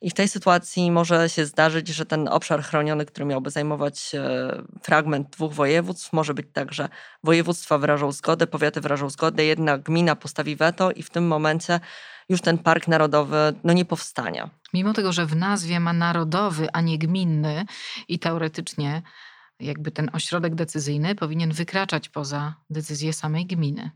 I 0.00 0.10
w 0.10 0.14
tej 0.14 0.28
sytuacji 0.28 0.90
może 0.90 1.28
się 1.28 1.46
zdarzyć, 1.46 1.88
że 1.88 2.06
ten 2.06 2.28
obszar 2.28 2.62
chroniony, 2.62 3.06
który 3.06 3.26
miałby 3.26 3.50
zajmować 3.50 4.14
e, 4.14 4.62
fragment 4.82 5.30
dwóch 5.30 5.52
województw, 5.52 6.12
może 6.12 6.34
być 6.34 6.46
tak, 6.52 6.72
że 6.72 6.88
województwa 7.24 7.78
wyrażą 7.78 8.12
zgodę, 8.12 8.46
powiaty 8.46 8.80
wyrażą 8.80 9.10
zgodę, 9.10 9.44
jedna 9.44 9.78
gmina 9.78 10.16
postawi 10.16 10.56
weto 10.56 10.90
i 10.90 11.02
w 11.02 11.10
tym 11.10 11.26
momencie 11.26 11.80
już 12.28 12.40
ten 12.40 12.58
park 12.58 12.88
narodowy 12.88 13.36
no, 13.64 13.72
nie 13.72 13.84
powstanie. 13.84 14.50
Mimo 14.74 14.92
tego, 14.92 15.12
że 15.12 15.26
w 15.26 15.36
nazwie 15.36 15.80
ma 15.80 15.92
narodowy, 15.92 16.68
a 16.72 16.80
nie 16.80 16.98
gminny 16.98 17.64
i 18.08 18.18
teoretycznie 18.18 19.02
jakby 19.60 19.90
ten 19.90 20.10
ośrodek 20.12 20.54
decyzyjny 20.54 21.14
powinien 21.14 21.52
wykraczać 21.52 22.08
poza 22.08 22.54
decyzję 22.70 23.12
samej 23.12 23.46
gminy. 23.46 23.90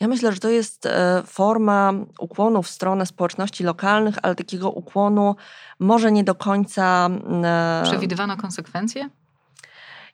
Ja 0.00 0.08
myślę, 0.08 0.32
że 0.32 0.38
to 0.38 0.48
jest 0.48 0.86
e, 0.86 1.22
forma 1.26 1.92
ukłonu 2.18 2.62
w 2.62 2.70
stronę 2.70 3.06
społeczności 3.06 3.64
lokalnych, 3.64 4.14
ale 4.22 4.34
takiego 4.34 4.70
ukłonu 4.70 5.36
może 5.78 6.12
nie 6.12 6.24
do 6.24 6.34
końca. 6.34 7.08
E, 7.44 7.82
Przewidywano 7.84 8.36
konsekwencje? 8.36 9.10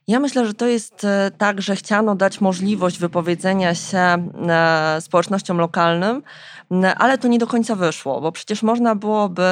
Ja 0.08 0.20
myślę, 0.20 0.46
że 0.46 0.54
to 0.54 0.66
jest 0.66 1.04
e, 1.04 1.30
tak, 1.38 1.62
że 1.62 1.76
chciano 1.76 2.14
dać 2.14 2.40
możliwość 2.40 2.98
wypowiedzenia 2.98 3.74
się 3.74 4.28
społecznościom 5.00 5.58
lokalnym, 5.58 6.22
ale 6.96 7.18
to 7.18 7.28
nie 7.28 7.38
do 7.38 7.46
końca 7.46 7.74
wyszło, 7.74 8.20
bo 8.20 8.32
przecież 8.32 8.62
można 8.62 8.94
byłoby 8.94 9.42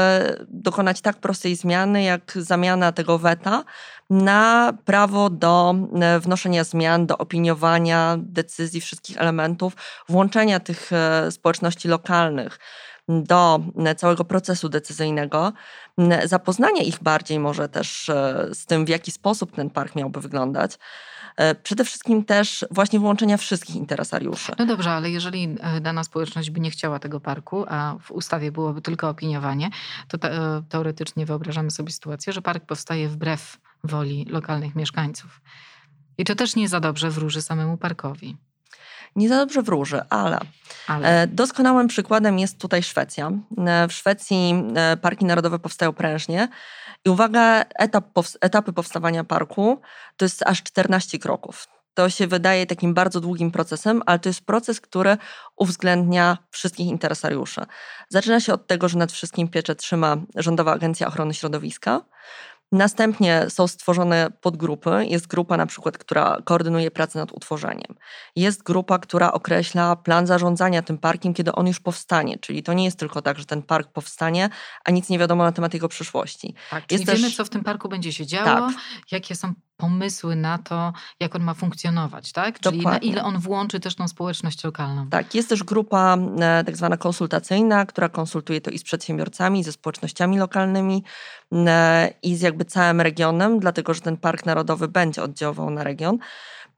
dokonać 0.49 1.01
tak 1.01 1.17
prostej 1.17 1.57
zmiany, 1.57 2.03
jak 2.03 2.33
zamiana 2.37 2.93
tego 2.93 3.19
weta 3.19 3.65
na 4.11 4.73
prawo 4.85 5.31
do 5.31 5.75
e, 6.01 6.21
wnoszenia 6.21 6.65
zmian, 6.65 7.07
do 7.07 7.19
opiniowania 7.19 8.17
decyzji 8.19 8.81
wszystkich 8.81 9.19
elementów, 9.19 9.73
włączenia 10.09 10.61
tych 10.61 10.93
e, 10.93 11.31
społeczności 11.31 11.89
lokalnych 11.89 12.59
do 13.09 13.61
e, 13.77 13.95
całego 13.95 14.25
procesu 14.25 14.69
decyzyjnego, 14.69 15.53
zapoznania 16.25 16.83
ich 16.83 17.03
bardziej 17.03 17.39
może 17.39 17.69
też 17.69 18.11
z 18.53 18.67
tym, 18.67 18.85
w 18.85 18.89
jaki 18.89 19.11
sposób 19.11 19.53
ten 19.53 19.71
park 19.71 19.97
miałby 19.97 20.21
wyglądać. 20.21 20.79
Przede 21.63 21.85
wszystkim 21.85 22.25
też 22.25 22.67
właśnie 22.71 22.99
włączenia 22.99 23.37
wszystkich 23.37 23.77
interesariuszy. 23.77 24.53
No 24.59 24.67
dobrze, 24.67 24.91
ale 24.91 25.11
jeżeli 25.11 25.57
dana 25.81 26.05
społeczność 26.05 26.51
by 26.51 26.61
nie 26.61 26.71
chciała 26.71 26.99
tego 26.99 27.21
parku, 27.21 27.65
a 27.69 27.97
w 28.01 28.11
ustawie 28.11 28.53
byłoby 28.53 28.83
tylko 28.83 29.09
opiniowanie, 29.09 29.71
to 30.09 30.19
te, 30.19 30.63
teoretycznie 30.69 31.27
wyobrażamy 31.27 31.71
sobie 31.71 31.93
sytuację, 31.93 32.33
że 32.33 32.43
park 32.43 32.67
powstaje 32.67 33.09
wbrew 33.09 33.59
woli 33.85 34.27
lokalnych 34.31 34.75
mieszkańców. 34.75 35.41
I 36.19 36.25
to 36.25 36.35
też 36.35 36.57
nie 36.57 36.69
za 36.69 36.81
dobrze 36.81 37.11
wróży 37.11 37.43
samemu 37.43 37.77
parkowi. 37.77 38.37
Nie 39.17 39.29
za 39.29 39.37
dobrze 39.37 39.63
wróży, 39.63 40.03
ale, 40.11 40.41
ale. 40.87 41.23
E, 41.23 41.27
doskonałym 41.27 41.89
przykładem 41.89 42.39
jest 42.39 42.61
tutaj 42.61 42.83
Szwecja. 42.83 43.31
E, 43.67 43.89
w 43.89 43.93
Szwecji 43.93 44.65
e, 44.77 44.97
parki 44.97 45.25
narodowe 45.25 45.59
powstają 45.59 45.93
prężnie. 45.93 46.49
I 47.05 47.11
uwaga, 47.11 47.65
etap, 47.79 48.05
etapy 48.41 48.73
powstawania 48.73 49.25
parku 49.25 49.81
to 50.17 50.25
jest 50.25 50.43
aż 50.47 50.63
14 50.63 51.19
kroków. 51.19 51.67
To 51.95 52.11
się 52.11 52.27
wydaje 52.27 52.67
takim 52.67 52.95
bardzo 52.95 53.21
długim 53.21 53.51
procesem, 53.51 54.03
ale 54.07 54.19
to 54.19 54.29
jest 54.29 54.47
proces, 54.47 54.81
który 54.81 55.17
uwzględnia 55.57 56.39
wszystkich 56.51 56.87
interesariuszy. 56.87 57.61
Zaczyna 58.09 58.41
się 58.41 58.55
od 58.55 58.67
tego, 58.67 58.89
że 58.89 58.99
nad 58.99 59.13
wszystkim 59.13 59.49
pieczę 59.49 59.75
trzyma 59.75 60.17
Rządowa 60.37 60.73
Agencja 60.73 61.07
Ochrony 61.07 61.35
Środowiska. 61.35 62.01
Następnie 62.75 63.47
są 63.49 63.67
stworzone 63.67 64.31
podgrupy. 64.41 65.07
Jest 65.07 65.27
grupa 65.27 65.57
na 65.57 65.67
przykład, 65.67 65.99
która 65.99 66.39
koordynuje 66.45 66.91
pracę 66.91 67.19
nad 67.19 67.33
utworzeniem. 67.33 67.95
Jest 68.37 68.63
grupa, 68.63 68.99
która 68.99 69.33
określa 69.33 69.97
plan 69.97 70.27
zarządzania 70.27 70.83
tym 70.83 70.99
parkiem, 70.99 71.35
kiedy 71.35 71.53
on 71.53 71.67
już 71.67 71.81
powstanie. 71.81 72.39
Czyli 72.39 72.63
to 72.63 72.73
nie 72.73 72.85
jest 72.85 72.99
tylko 72.99 73.23
tak, 73.23 73.39
że 73.39 73.45
ten 73.45 73.63
park 73.63 73.93
powstanie, 73.93 74.49
a 74.85 74.91
nic 74.91 75.09
nie 75.09 75.19
wiadomo 75.19 75.45
na 75.45 75.53
temat 75.53 75.75
jego 75.75 75.89
przyszłości. 75.89 76.55
Tak, 76.71 76.87
czyli 76.87 77.01
jest 77.01 77.13
wiemy, 77.13 77.29
też... 77.29 77.37
co 77.37 77.45
w 77.45 77.51
tym 77.51 77.65
parku 77.65 77.89
będzie 77.89 78.13
się 78.13 78.27
działo, 78.27 78.69
tak. 78.69 78.75
jakie 79.11 79.35
są 79.35 79.55
pomysły 79.77 80.37
na 80.37 80.59
to, 80.59 80.93
jak 81.21 81.35
on 81.35 81.43
ma 81.43 81.55
funkcjonować, 81.55 82.33
tak? 82.33 82.61
Czyli 82.61 82.79
Dokładnie. 82.79 83.09
na 83.09 83.13
ile 83.13 83.25
on 83.25 83.39
włączy 83.39 83.81
też 83.81 83.95
tą 83.95 84.09
społeczność 84.09 84.65
lokalną. 84.65 85.09
Tak, 85.09 85.35
jest 85.35 85.49
też 85.49 85.65
grupa 85.65 86.17
e, 86.41 86.65
tak 86.65 86.77
zwana 86.77 86.97
konsultacyjna, 86.97 87.87
która 87.87 88.09
konsultuje 88.09 88.61
to 88.61 88.71
i 88.71 88.79
z 88.79 88.83
przedsiębiorcami, 88.83 89.61
i 89.61 89.65
ze 89.65 89.73
społecznościami 89.73 90.39
lokalnymi 90.39 91.05
e, 91.53 92.15
i 92.23 92.37
z 92.37 92.41
jakby 92.41 92.65
całym 92.65 93.01
regionem, 93.01 93.61
dlatego 93.61 93.95
że 93.95 94.01
ten 94.01 94.17
Park 94.17 94.47
Narodowy 94.47 94.89
będzie 94.89 95.23
oddziaływał 95.23 95.71
na 95.71 95.85
region. 95.85 96.19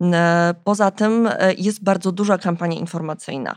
E, 0.02 0.54
poza 0.64 0.90
tym 0.90 1.28
jest 1.58 1.84
bardzo 1.84 2.12
duża 2.12 2.38
kampania 2.38 2.78
informacyjna. 2.78 3.56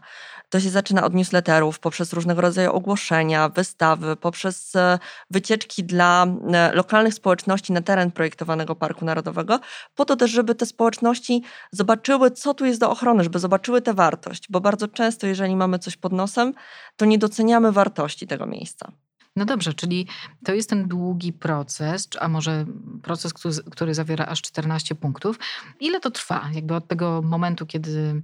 To 0.49 0.59
się 0.59 0.69
zaczyna 0.69 1.03
od 1.03 1.13
newsletterów, 1.13 1.79
poprzez 1.79 2.13
różnego 2.13 2.41
rodzaju 2.41 2.71
ogłoszenia, 2.71 3.49
wystawy, 3.49 4.15
poprzez 4.15 4.75
e, 4.75 4.99
wycieczki 5.29 5.83
dla 5.83 6.25
e, 6.53 6.71
lokalnych 6.75 7.13
społeczności 7.13 7.73
na 7.73 7.81
teren 7.81 8.11
projektowanego 8.11 8.75
Parku 8.75 9.05
Narodowego, 9.05 9.59
po 9.95 10.05
to 10.05 10.15
też, 10.15 10.31
żeby 10.31 10.55
te 10.55 10.65
społeczności 10.65 11.43
zobaczyły, 11.71 12.31
co 12.31 12.53
tu 12.53 12.65
jest 12.65 12.79
do 12.79 12.91
ochrony, 12.91 13.23
żeby 13.23 13.39
zobaczyły 13.39 13.81
tę 13.81 13.93
wartość, 13.93 14.45
bo 14.49 14.61
bardzo 14.61 14.87
często, 14.87 15.27
jeżeli 15.27 15.55
mamy 15.55 15.79
coś 15.79 15.97
pod 15.97 16.13
nosem, 16.13 16.53
to 16.95 17.05
nie 17.05 17.17
doceniamy 17.17 17.71
wartości 17.71 18.27
tego 18.27 18.45
miejsca. 18.45 18.91
No 19.39 19.45
dobrze, 19.45 19.73
czyli 19.73 20.07
to 20.45 20.53
jest 20.53 20.69
ten 20.69 20.87
długi 20.87 21.33
proces, 21.33 22.07
a 22.19 22.27
może 22.27 22.65
proces, 23.03 23.33
który, 23.33 23.55
który, 23.71 23.93
zawiera 23.93 24.25
aż 24.25 24.41
14 24.41 24.95
punktów. 24.95 25.39
Ile 25.79 25.99
to 25.99 26.11
trwa? 26.11 26.49
Jakby 26.53 26.75
od 26.75 26.87
tego 26.87 27.21
momentu, 27.21 27.65
kiedy 27.65 28.21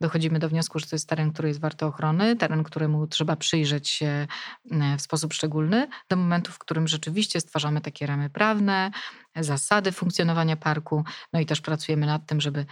dochodzimy 0.00 0.38
do 0.38 0.48
wniosku, 0.48 0.78
że 0.78 0.86
to 0.86 0.96
jest 0.96 1.08
teren, 1.08 1.32
który 1.32 1.48
jest 1.48 1.60
warty 1.60 1.86
ochrony, 1.86 2.36
teren, 2.36 2.64
któremu 2.64 3.06
trzeba 3.06 3.36
przyjrzeć 3.36 3.88
się 3.88 4.26
e, 4.70 4.96
w 4.96 5.02
sposób 5.02 5.34
szczególny, 5.34 5.88
do 6.08 6.16
momentu, 6.16 6.52
w 6.52 6.58
którym 6.58 6.88
rzeczywiście 6.88 7.40
stwarzamy 7.40 7.80
takie 7.80 8.06
ramy 8.06 8.30
prawne, 8.30 8.90
zasady 9.36 9.92
funkcjonowania 9.92 10.56
parku, 10.56 11.04
no 11.32 11.40
i 11.40 11.46
też 11.46 11.60
pracujemy 11.60 12.06
nad 12.06 12.26
tym, 12.26 12.40
żeby 12.40 12.66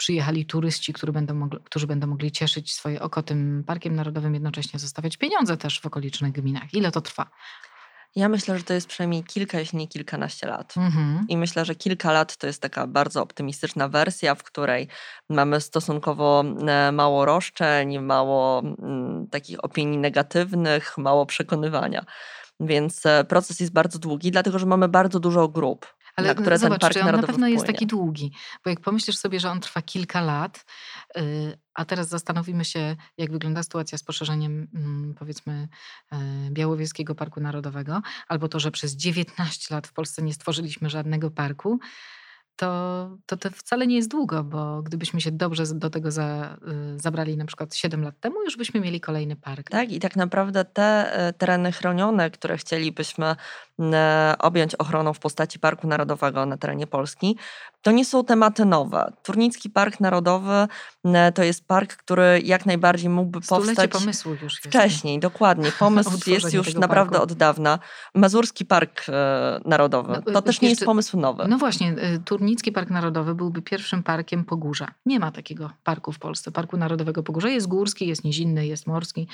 przyjechali 0.00 0.46
turyści, 0.46 0.92
którzy 0.92 1.12
będą, 1.12 1.34
mogli, 1.34 1.58
którzy 1.64 1.86
będą 1.86 2.06
mogli 2.06 2.32
cieszyć 2.32 2.72
swoje 2.72 3.00
oko 3.00 3.22
tym 3.22 3.64
parkiem 3.66 3.94
narodowym, 3.94 4.34
jednocześnie 4.34 4.80
zostawiać 4.80 5.16
pieniądze 5.16 5.56
też 5.56 5.80
w 5.80 5.86
okolicznych 5.86 6.32
gminach. 6.32 6.74
Ile 6.74 6.90
to 6.92 7.00
trwa? 7.00 7.30
Ja 8.16 8.28
myślę, 8.28 8.58
że 8.58 8.64
to 8.64 8.74
jest 8.74 8.86
przynajmniej 8.86 9.24
kilka, 9.24 9.58
jeśli 9.58 9.78
nie 9.78 9.88
kilkanaście 9.88 10.46
lat. 10.46 10.74
Mhm. 10.76 11.26
I 11.28 11.36
myślę, 11.36 11.64
że 11.64 11.74
kilka 11.74 12.12
lat 12.12 12.36
to 12.36 12.46
jest 12.46 12.62
taka 12.62 12.86
bardzo 12.86 13.22
optymistyczna 13.22 13.88
wersja, 13.88 14.34
w 14.34 14.42
której 14.42 14.88
mamy 15.28 15.60
stosunkowo 15.60 16.44
e, 16.66 16.92
mało 16.92 17.24
roszczeń, 17.24 17.98
mało 17.98 18.58
m, 18.58 18.76
mm, 18.82 19.26
takich 19.26 19.64
opinii 19.64 19.98
negatywnych, 19.98 20.98
mało 20.98 21.26
przekonywania. 21.26 22.04
Więc 22.60 23.06
e, 23.06 23.24
proces 23.24 23.60
jest 23.60 23.72
bardzo 23.72 23.98
długi, 23.98 24.30
dlatego 24.30 24.58
że 24.58 24.66
mamy 24.66 24.88
bardzo 24.88 25.20
dużo 25.20 25.48
grup 25.48 25.86
Ale 26.20 26.34
na 26.34 26.40
które 26.40 26.58
zobacz, 26.58 26.80
ten 26.80 26.88
park 26.88 26.96
on 26.96 27.04
narodowy 27.04 27.22
na 27.22 27.26
pewno 27.26 27.38
wpłynie. 27.38 27.54
jest 27.54 27.66
taki 27.66 27.86
długi, 27.86 28.32
bo 28.64 28.70
jak 28.70 28.80
pomyślisz 28.80 29.16
sobie, 29.16 29.40
że 29.40 29.50
on 29.50 29.60
trwa 29.60 29.82
kilka 29.82 30.20
lat, 30.20 30.64
y, 31.16 31.58
a 31.74 31.84
teraz 31.84 32.08
zastanowimy 32.08 32.64
się, 32.64 32.96
jak 33.18 33.32
wygląda 33.32 33.62
sytuacja 33.62 33.98
z 33.98 34.02
poszerzeniem 34.02 34.68
mm, 34.74 35.14
powiedzmy 35.14 35.68
y, 36.12 36.16
Białowieskiego 36.50 37.14
Parku 37.14 37.40
Narodowego, 37.40 38.02
albo 38.28 38.48
to, 38.48 38.60
że 38.60 38.70
przez 38.70 38.96
19 38.96 39.74
lat 39.74 39.86
w 39.86 39.92
Polsce 39.92 40.22
nie 40.22 40.34
stworzyliśmy 40.34 40.90
żadnego 40.90 41.30
parku, 41.30 41.80
to, 42.60 43.10
to, 43.26 43.36
to 43.36 43.50
wcale 43.50 43.86
nie 43.86 43.96
jest 43.96 44.10
długo, 44.10 44.44
bo 44.44 44.82
gdybyśmy 44.82 45.20
się 45.20 45.30
dobrze 45.30 45.64
do 45.74 45.90
tego 45.90 46.10
za, 46.10 46.56
y, 46.94 46.98
zabrali 46.98 47.36
na 47.36 47.44
przykład 47.44 47.74
7 47.74 48.04
lat 48.04 48.20
temu, 48.20 48.42
już 48.42 48.56
byśmy 48.56 48.80
mieli 48.80 49.00
kolejny 49.00 49.36
park. 49.36 49.70
Tak, 49.70 49.92
i 49.92 50.00
tak 50.00 50.16
naprawdę 50.16 50.64
te 50.64 51.12
e, 51.12 51.32
tereny 51.32 51.72
chronione, 51.72 52.30
które 52.30 52.56
chcielibyśmy 52.56 53.36
e, 53.80 54.34
objąć 54.38 54.74
ochroną 54.74 55.12
w 55.12 55.18
postaci 55.18 55.58
Parku 55.58 55.86
Narodowego 55.86 56.46
na 56.46 56.56
terenie 56.56 56.86
Polski, 56.86 57.36
to 57.82 57.90
nie 57.90 58.04
są 58.04 58.24
tematy 58.24 58.64
nowe. 58.64 59.12
Turnicki 59.22 59.70
Park 59.70 60.00
Narodowy 60.00 60.66
e, 61.04 61.32
to 61.32 61.42
jest 61.42 61.66
park, 61.66 61.96
który 61.96 62.40
jak 62.44 62.66
najbardziej 62.66 63.10
mógłby 63.10 63.42
Stulecie 63.42 63.66
powstać 63.66 63.90
pomysłu 63.90 64.32
już 64.32 64.42
jest. 64.42 64.66
wcześniej, 64.66 65.18
dokładnie. 65.18 65.72
Pomysł 65.78 66.30
jest 66.30 66.54
już 66.54 66.74
naprawdę 66.74 67.18
parku. 67.18 67.32
od 67.32 67.38
dawna. 67.38 67.78
Mazurski 68.14 68.64
Park 68.64 69.06
Narodowy, 69.64 70.12
No, 70.26 70.32
to 70.32 70.38
y, 70.38 70.42
też 70.42 70.60
nie 70.60 70.68
jest 70.68 70.80
jeszcze- 70.80 70.86
pomysł 70.86 71.18
nowy. 71.20 71.44
No 71.48 71.58
właśnie, 71.58 71.94
Turnicki 72.24 72.72
Park 72.72 72.90
Narodowy 72.90 73.34
byłby 73.34 73.62
pierwszym 73.62 74.02
parkiem 74.02 74.44
Pogórza. 74.44 74.88
Nie 75.06 75.20
ma 75.20 75.32
takiego 75.32 75.70
parku 75.84 76.12
w 76.12 76.18
Polsce. 76.18 76.50
Parku 76.52 76.76
Narodowego 76.76 77.22
Pogórza 77.22 77.48
jest 77.48 77.66
górski, 77.68 78.06
jest 78.06 78.24
nizinny, 78.24 78.66
jest 78.66 78.86
morski. 78.86 79.28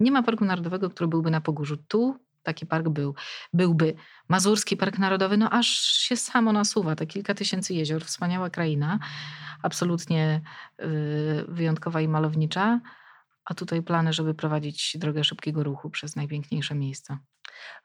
Nie 0.00 0.10
ma 0.12 0.22
parku 0.22 0.44
narodowego, 0.44 0.90
który 0.90 1.08
byłby 1.08 1.30
na 1.30 1.40
Pogórzu. 1.40 1.76
Tu 1.76 2.16
taki 2.42 2.66
park 2.66 2.88
był. 2.88 3.14
Byłby 3.52 3.94
Mazurski 4.28 4.76
Park 4.76 4.98
Narodowy, 4.98 5.36
no 5.36 5.50
aż 5.50 5.68
się 5.78 6.16
samo 6.16 6.52
nasuwa. 6.52 6.96
Te 6.96 7.06
kilka 7.06 7.34
tysięcy 7.34 7.74
jezior, 7.74 8.04
wspaniała 8.04 8.50
kraina, 8.50 8.98
absolutnie 9.62 10.40
y, 10.80 11.44
wyjątkowa 11.48 12.00
i 12.00 12.08
malownicza. 12.08 12.80
A 13.44 13.54
tutaj 13.54 13.82
plany, 13.82 14.12
żeby 14.12 14.34
prowadzić 14.34 14.96
drogę 14.98 15.24
szybkiego 15.24 15.62
ruchu 15.62 15.90
przez 15.90 16.16
najpiękniejsze 16.16 16.74
miejsca. 16.74 17.18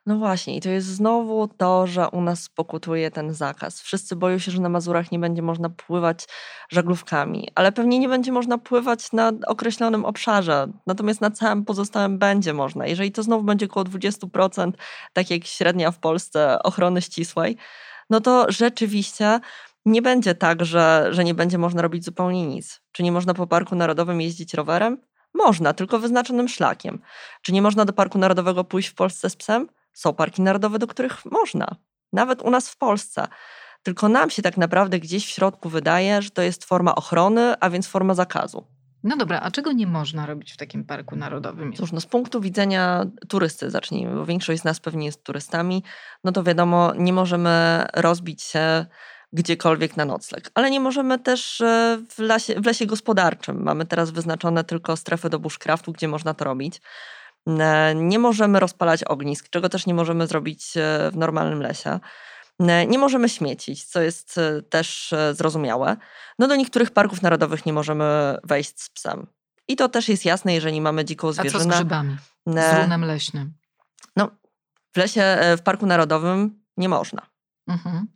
No 0.06 0.18
właśnie, 0.18 0.56
i 0.56 0.60
to 0.60 0.68
jest 0.68 0.86
znowu 0.86 1.48
to, 1.48 1.86
że 1.86 2.08
u 2.08 2.20
nas 2.20 2.48
pokutuje 2.48 3.10
ten 3.10 3.34
zakaz. 3.34 3.80
Wszyscy 3.80 4.16
boją 4.16 4.38
się, 4.38 4.50
że 4.50 4.60
na 4.60 4.68
Mazurach 4.68 5.12
nie 5.12 5.18
będzie 5.18 5.42
można 5.42 5.70
pływać 5.70 6.28
żaglówkami, 6.70 7.48
ale 7.54 7.72
pewnie 7.72 7.98
nie 7.98 8.08
będzie 8.08 8.32
można 8.32 8.58
pływać 8.58 9.12
na 9.12 9.32
określonym 9.46 10.04
obszarze. 10.04 10.68
Natomiast 10.86 11.20
na 11.20 11.30
całym 11.30 11.64
pozostałym 11.64 12.18
będzie 12.18 12.54
można. 12.54 12.86
Jeżeli 12.86 13.12
to 13.12 13.22
znowu 13.22 13.44
będzie 13.44 13.66
około 13.66 13.84
20%, 13.84 14.72
tak 15.12 15.30
jak 15.30 15.44
średnia 15.44 15.90
w 15.90 15.98
Polsce 15.98 16.62
ochrony 16.62 17.02
ścisłej, 17.02 17.56
no 18.10 18.20
to 18.20 18.46
rzeczywiście 18.48 19.40
nie 19.84 20.02
będzie 20.02 20.34
tak, 20.34 20.64
że, 20.64 21.08
że 21.10 21.24
nie 21.24 21.34
będzie 21.34 21.58
można 21.58 21.82
robić 21.82 22.04
zupełnie 22.04 22.46
nic. 22.46 22.80
Czy 22.92 23.02
nie 23.02 23.12
można 23.12 23.34
po 23.34 23.46
Parku 23.46 23.76
Narodowym 23.76 24.20
jeździć 24.20 24.54
rowerem? 24.54 24.98
Można, 25.38 25.72
tylko 25.72 25.98
wyznaczonym 25.98 26.48
szlakiem. 26.48 26.98
Czy 27.42 27.52
nie 27.52 27.62
można 27.62 27.84
do 27.84 27.92
Parku 27.92 28.18
Narodowego 28.18 28.64
pójść 28.64 28.88
w 28.88 28.94
Polsce 28.94 29.30
z 29.30 29.36
psem? 29.36 29.68
Są 29.92 30.14
parki 30.14 30.42
narodowe, 30.42 30.78
do 30.78 30.86
których 30.86 31.24
można. 31.24 31.76
Nawet 32.12 32.42
u 32.42 32.50
nas 32.50 32.70
w 32.70 32.76
Polsce. 32.76 33.28
Tylko 33.82 34.08
nam 34.08 34.30
się 34.30 34.42
tak 34.42 34.56
naprawdę 34.56 34.98
gdzieś 34.98 35.26
w 35.26 35.28
środku 35.28 35.68
wydaje, 35.68 36.22
że 36.22 36.30
to 36.30 36.42
jest 36.42 36.64
forma 36.64 36.94
ochrony, 36.94 37.54
a 37.60 37.70
więc 37.70 37.86
forma 37.86 38.14
zakazu. 38.14 38.66
No 39.02 39.16
dobra, 39.16 39.40
a 39.40 39.50
czego 39.50 39.72
nie 39.72 39.86
można 39.86 40.26
robić 40.26 40.52
w 40.52 40.56
takim 40.56 40.84
parku 40.84 41.16
narodowym? 41.16 41.72
Cóż, 41.72 41.92
no 41.92 42.00
z 42.00 42.06
punktu 42.06 42.40
widzenia 42.40 43.06
turysty 43.28 43.70
zacznijmy, 43.70 44.14
bo 44.14 44.26
większość 44.26 44.60
z 44.60 44.64
nas 44.64 44.80
pewnie 44.80 45.06
jest 45.06 45.24
turystami, 45.24 45.82
no 46.24 46.32
to 46.32 46.42
wiadomo, 46.42 46.92
nie 46.94 47.12
możemy 47.12 47.84
rozbić 47.94 48.42
się 48.42 48.86
gdziekolwiek 49.32 49.96
na 49.96 50.04
nocleg. 50.04 50.50
Ale 50.54 50.70
nie 50.70 50.80
możemy 50.80 51.18
też 51.18 51.60
e, 51.60 51.98
w 52.10 52.18
lesie, 52.18 52.54
w 52.60 52.66
lesie 52.66 52.86
gospodarczym. 52.86 53.62
Mamy 53.62 53.86
teraz 53.86 54.10
wyznaczone 54.10 54.64
tylko 54.64 54.96
strefy 54.96 55.30
do 55.30 55.38
bushcraftu, 55.38 55.92
gdzie 55.92 56.08
można 56.08 56.34
to 56.34 56.44
robić. 56.44 56.80
E, 57.48 57.94
Nie 57.94 58.18
możemy 58.18 58.60
rozpalać 58.60 59.04
ognisk, 59.04 59.48
czego 59.50 59.68
też 59.68 59.86
nie 59.86 59.94
możemy 59.94 60.26
zrobić 60.26 60.76
e, 60.76 61.10
w 61.12 61.16
normalnym 61.16 61.62
lesie. 61.62 62.00
Nie 62.88 62.98
możemy 62.98 63.28
śmiecić, 63.28 63.84
co 63.84 64.00
jest 64.00 64.40
też 64.70 65.14
zrozumiałe. 65.32 65.96
No 66.38 66.48
do 66.48 66.56
niektórych 66.56 66.90
parków 66.90 67.22
narodowych 67.22 67.66
nie 67.66 67.72
możemy 67.72 68.38
wejść 68.44 68.80
z 68.82 68.90
psem. 68.90 69.26
I 69.68 69.76
to 69.76 69.88
też 69.88 70.08
jest 70.08 70.24
jasne, 70.24 70.54
jeżeli 70.54 70.80
mamy 70.80 71.04
dziką 71.04 71.28
A 71.28 71.32
co 71.32 71.34
z 71.34 71.38
zwierzynę. 71.40 71.74
grzybami? 71.74 72.16
Z 72.46 72.82
runem 72.82 73.04
leśnym. 73.04 73.52
No, 74.16 74.30
w 74.94 74.96
lesie, 74.96 75.38
w 75.58 75.60
parku 75.62 75.86
narodowym 75.86 76.60
nie 76.76 76.88
można. 76.88 77.22
Mhm. 77.68 78.06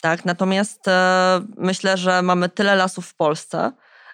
Tak? 0.00 0.24
Natomiast 0.24 0.88
e, 0.88 1.40
myślę, 1.56 1.96
że 1.96 2.22
mamy 2.22 2.48
tyle 2.48 2.74
lasów 2.74 3.06
w 3.06 3.14
Polsce, 3.14 3.72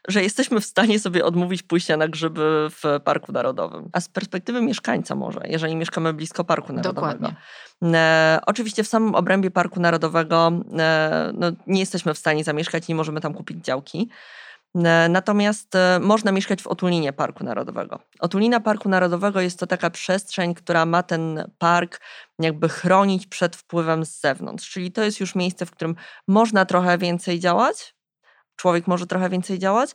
że 0.09 0.23
jesteśmy 0.23 0.61
w 0.61 0.65
stanie 0.65 0.99
sobie 0.99 1.25
odmówić 1.25 1.63
pójścia 1.63 1.97
na 1.97 2.09
grzyby 2.09 2.69
w 2.71 3.01
Parku 3.05 3.33
Narodowym. 3.33 3.89
A 3.93 4.01
z 4.01 4.09
perspektywy 4.09 4.63
mieszkańca 4.63 5.15
może, 5.15 5.41
jeżeli 5.45 5.77
mieszkamy 5.77 6.13
blisko 6.13 6.45
Parku 6.45 6.73
Narodowego. 6.73 7.13
Dokładnie. 7.13 7.37
E, 7.83 8.39
oczywiście 8.47 8.85
w 8.85 8.89
samym 8.89 9.15
obrębie 9.15 9.51
Parku 9.51 9.81
Narodowego 9.81 10.53
e, 10.79 11.31
no, 11.35 11.47
nie 11.67 11.81
jesteśmy 11.81 12.15
w 12.15 12.19
stanie 12.19 12.45
zamieszkać, 12.45 12.89
nie 12.89 12.95
możemy 12.95 13.21
tam 13.21 13.35
kupić 13.35 13.65
działki. 13.65 14.09
E, 14.85 15.09
Natomiast 15.09 15.75
e, 15.75 15.99
można 16.01 16.33
mieszkać 16.33 16.63
w 16.63 16.67
otulinie 16.67 17.13
Parku 17.13 17.45
Narodowego. 17.45 17.99
Otulina 18.21 18.61
Parku 18.61 18.89
Narodowego 18.89 19.41
jest 19.41 19.59
to 19.59 19.67
taka 19.67 19.91
przestrzeń, 19.91 20.55
która 20.55 20.87
ma 20.87 21.03
ten 21.03 21.51
park 21.59 22.01
jakby 22.39 22.69
chronić 22.69 23.27
przed 23.27 23.57
wpływem 23.57 24.05
z 24.05 24.21
zewnątrz. 24.21 24.71
Czyli 24.71 24.93
to 24.93 25.03
jest 25.03 25.21
już 25.21 25.35
miejsce, 25.35 25.67
w 25.67 25.71
którym 25.71 25.97
można 26.29 26.65
trochę 26.65 26.99
więcej 26.99 27.41
działać, 27.41 27.96
człowiek 28.57 28.87
może 28.87 29.07
trochę 29.07 29.31
więcej 29.31 29.59
działać, 29.59 29.95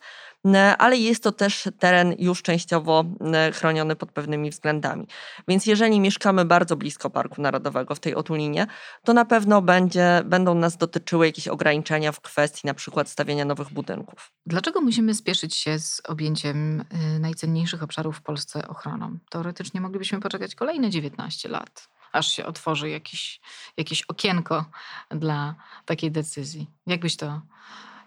ale 0.77 0.97
jest 0.97 1.23
to 1.23 1.31
też 1.31 1.69
teren 1.79 2.15
już 2.19 2.41
częściowo 2.41 3.05
chroniony 3.53 3.95
pod 3.95 4.11
pewnymi 4.11 4.49
względami. 4.49 5.07
Więc 5.47 5.65
jeżeli 5.65 5.99
mieszkamy 5.99 6.45
bardzo 6.45 6.75
blisko 6.75 7.09
Parku 7.09 7.41
Narodowego 7.41 7.95
w 7.95 7.99
tej 7.99 8.15
otulinie, 8.15 8.67
to 9.03 9.13
na 9.13 9.25
pewno 9.25 9.61
będzie, 9.61 10.21
będą 10.25 10.55
nas 10.55 10.77
dotyczyły 10.77 11.25
jakieś 11.25 11.47
ograniczenia 11.47 12.11
w 12.11 12.21
kwestii 12.21 12.67
na 12.67 12.73
przykład 12.73 13.09
stawiania 13.09 13.45
nowych 13.45 13.73
budynków. 13.73 14.31
Dlaczego 14.45 14.81
musimy 14.81 15.13
spieszyć 15.13 15.55
się 15.55 15.79
z 15.79 16.01
objęciem 16.07 16.81
y, 17.15 17.19
najcenniejszych 17.19 17.83
obszarów 17.83 18.17
w 18.17 18.21
Polsce 18.21 18.67
ochroną? 18.67 19.17
Teoretycznie 19.29 19.81
moglibyśmy 19.81 20.19
poczekać 20.19 20.55
kolejne 20.55 20.89
19 20.89 21.49
lat, 21.49 21.89
aż 22.11 22.31
się 22.31 22.45
otworzy 22.45 22.89
jakiś, 22.89 23.41
jakieś 23.77 24.01
okienko 24.01 24.65
dla 25.09 25.55
takiej 25.85 26.11
decyzji. 26.11 26.67
Jak 26.87 26.99
byś, 26.99 27.15
to, 27.15 27.41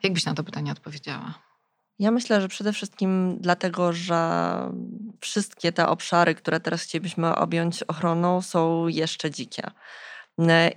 jak 0.05 0.13
byś 0.13 0.25
na 0.25 0.35
to 0.35 0.45
pytanie 0.45 0.73
odpowiedziała? 0.73 1.35
Ja 1.99 2.11
myślę, 2.11 2.41
że 2.41 2.49
przede 2.49 2.73
wszystkim 2.73 3.37
dlatego, 3.41 3.93
że 3.93 4.57
wszystkie 5.21 5.73
te 5.73 5.89
obszary, 5.89 6.35
które 6.35 6.61
teraz 6.61 6.83
chcielibyśmy 6.83 7.35
objąć 7.35 7.83
ochroną, 7.83 8.43
są 8.43 8.89
jeszcze 8.89 9.31
dzikie. 9.31 9.71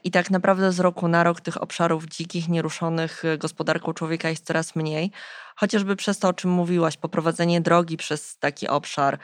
I 0.03 0.11
tak 0.11 0.31
naprawdę 0.31 0.71
z 0.71 0.79
roku 0.79 1.07
na 1.07 1.23
rok 1.23 1.41
tych 1.41 1.61
obszarów 1.61 2.05
dzikich, 2.05 2.49
nieruszonych 2.49 3.23
gospodarką 3.37 3.93
człowieka 3.93 4.29
jest 4.29 4.45
coraz 4.45 4.75
mniej. 4.75 5.11
Chociażby 5.59 5.95
przez 5.95 6.19
to, 6.19 6.27
o 6.27 6.33
czym 6.33 6.51
mówiłaś, 6.51 6.97
poprowadzenie 6.97 7.61
drogi 7.61 7.97
przez 7.97 8.37
taki 8.37 8.67
obszar 8.67 9.17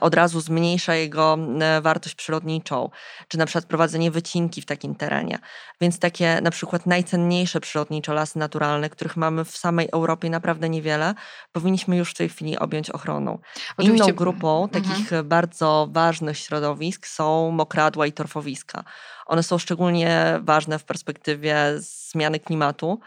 od 0.00 0.14
razu 0.14 0.40
zmniejsza 0.40 0.94
jego 0.94 1.38
wartość 1.82 2.14
przyrodniczą, 2.14 2.90
czy 3.28 3.38
na 3.38 3.46
przykład 3.46 3.64
prowadzenie 3.64 4.10
wycinki 4.10 4.62
w 4.62 4.66
takim 4.66 4.94
terenie. 4.94 5.38
Więc 5.80 5.98
takie 5.98 6.40
na 6.40 6.50
przykład 6.50 6.86
najcenniejsze 6.86 7.60
przyrodniczo 7.60 8.12
lasy 8.12 8.38
naturalne, 8.38 8.90
których 8.90 9.16
mamy 9.16 9.44
w 9.44 9.56
samej 9.56 9.88
Europie 9.92 10.30
naprawdę 10.30 10.68
niewiele, 10.68 11.14
powinniśmy 11.52 11.96
już 11.96 12.10
w 12.10 12.14
tej 12.14 12.28
chwili 12.28 12.58
objąć 12.58 12.90
ochroną. 12.90 13.38
Oczywiście- 13.76 14.04
Inną 14.04 14.16
grupą 14.16 14.64
Mhm. 14.64 14.84
takich 14.84 15.22
bardzo 15.22 15.88
ważnych 15.90 16.38
środowisk 16.38 17.06
są 17.06 17.50
mokradła 17.50 18.06
i 18.06 18.12
torfowiska. 18.12 18.84
One 19.26 19.42
są 19.42 19.58
szczególnie 19.58 20.38
ważne 20.42 20.78
w 20.78 20.84
perspektywie 20.84 21.56
zmiany 21.78 22.40
klimatu, 22.40 23.00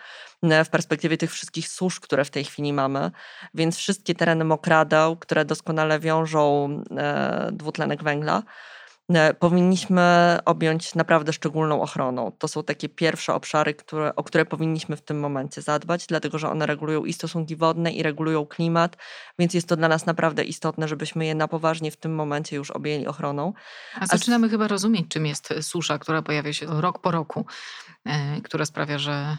w 0.44 0.70
perspektywie 0.70 1.18
tych 1.18 1.32
wszystkich 1.32 1.68
susz, 1.68 2.00
które 2.00 2.26
w 2.26 2.30
tej 2.30 2.44
chwili 2.44 2.74
mamy. 2.74 3.12
Więc 3.54 3.78
wszystkie 3.78 4.16
tereny 4.16 4.46
mokradeł, 4.46 5.18
które 5.18 5.46
doskonale 5.46 6.00
wiążą 6.00 6.70
e, 6.98 7.50
dwutlenek 7.54 8.04
węgla, 8.04 8.44
e, 9.10 9.34
powinniśmy 9.34 10.38
objąć 10.46 10.96
naprawdę 10.96 11.34
szczególną 11.34 11.82
ochroną. 11.82 12.32
To 12.32 12.48
są 12.48 12.64
takie 12.64 12.90
pierwsze 12.90 13.34
obszary, 13.34 13.74
które, 13.74 14.16
o 14.16 14.24
które 14.24 14.46
powinniśmy 14.46 14.96
w 14.96 15.02
tym 15.02 15.20
momencie 15.20 15.62
zadbać, 15.62 16.08
dlatego 16.08 16.40
że 16.40 16.50
one 16.50 16.66
regulują 16.66 17.06
i 17.06 17.14
stosunki 17.14 17.56
wodne, 17.56 17.92
i 17.92 18.04
regulują 18.04 18.46
klimat, 18.46 18.98
więc 19.40 19.54
jest 19.54 19.68
to 19.68 19.76
dla 19.76 19.88
nas 19.88 20.06
naprawdę 20.06 20.44
istotne, 20.44 20.88
żebyśmy 20.88 21.26
je 21.26 21.36
na 21.36 21.48
poważnie 21.48 21.92
w 21.92 21.98
tym 21.98 22.16
momencie 22.16 22.56
już 22.56 22.72
objęli 22.72 23.08
ochroną. 23.08 23.54
A 24.00 24.06
zaczynamy 24.06 24.50
chyba 24.50 24.68
rozumieć, 24.68 25.08
czym 25.10 25.26
jest 25.26 25.54
susza, 25.62 25.98
która 25.98 26.22
pojawia 26.22 26.54
się 26.54 26.82
rok 26.82 27.02
po 27.02 27.12
roku, 27.12 27.46
e, 28.06 28.42
która 28.42 28.66
sprawia, 28.66 28.98
że 28.98 29.38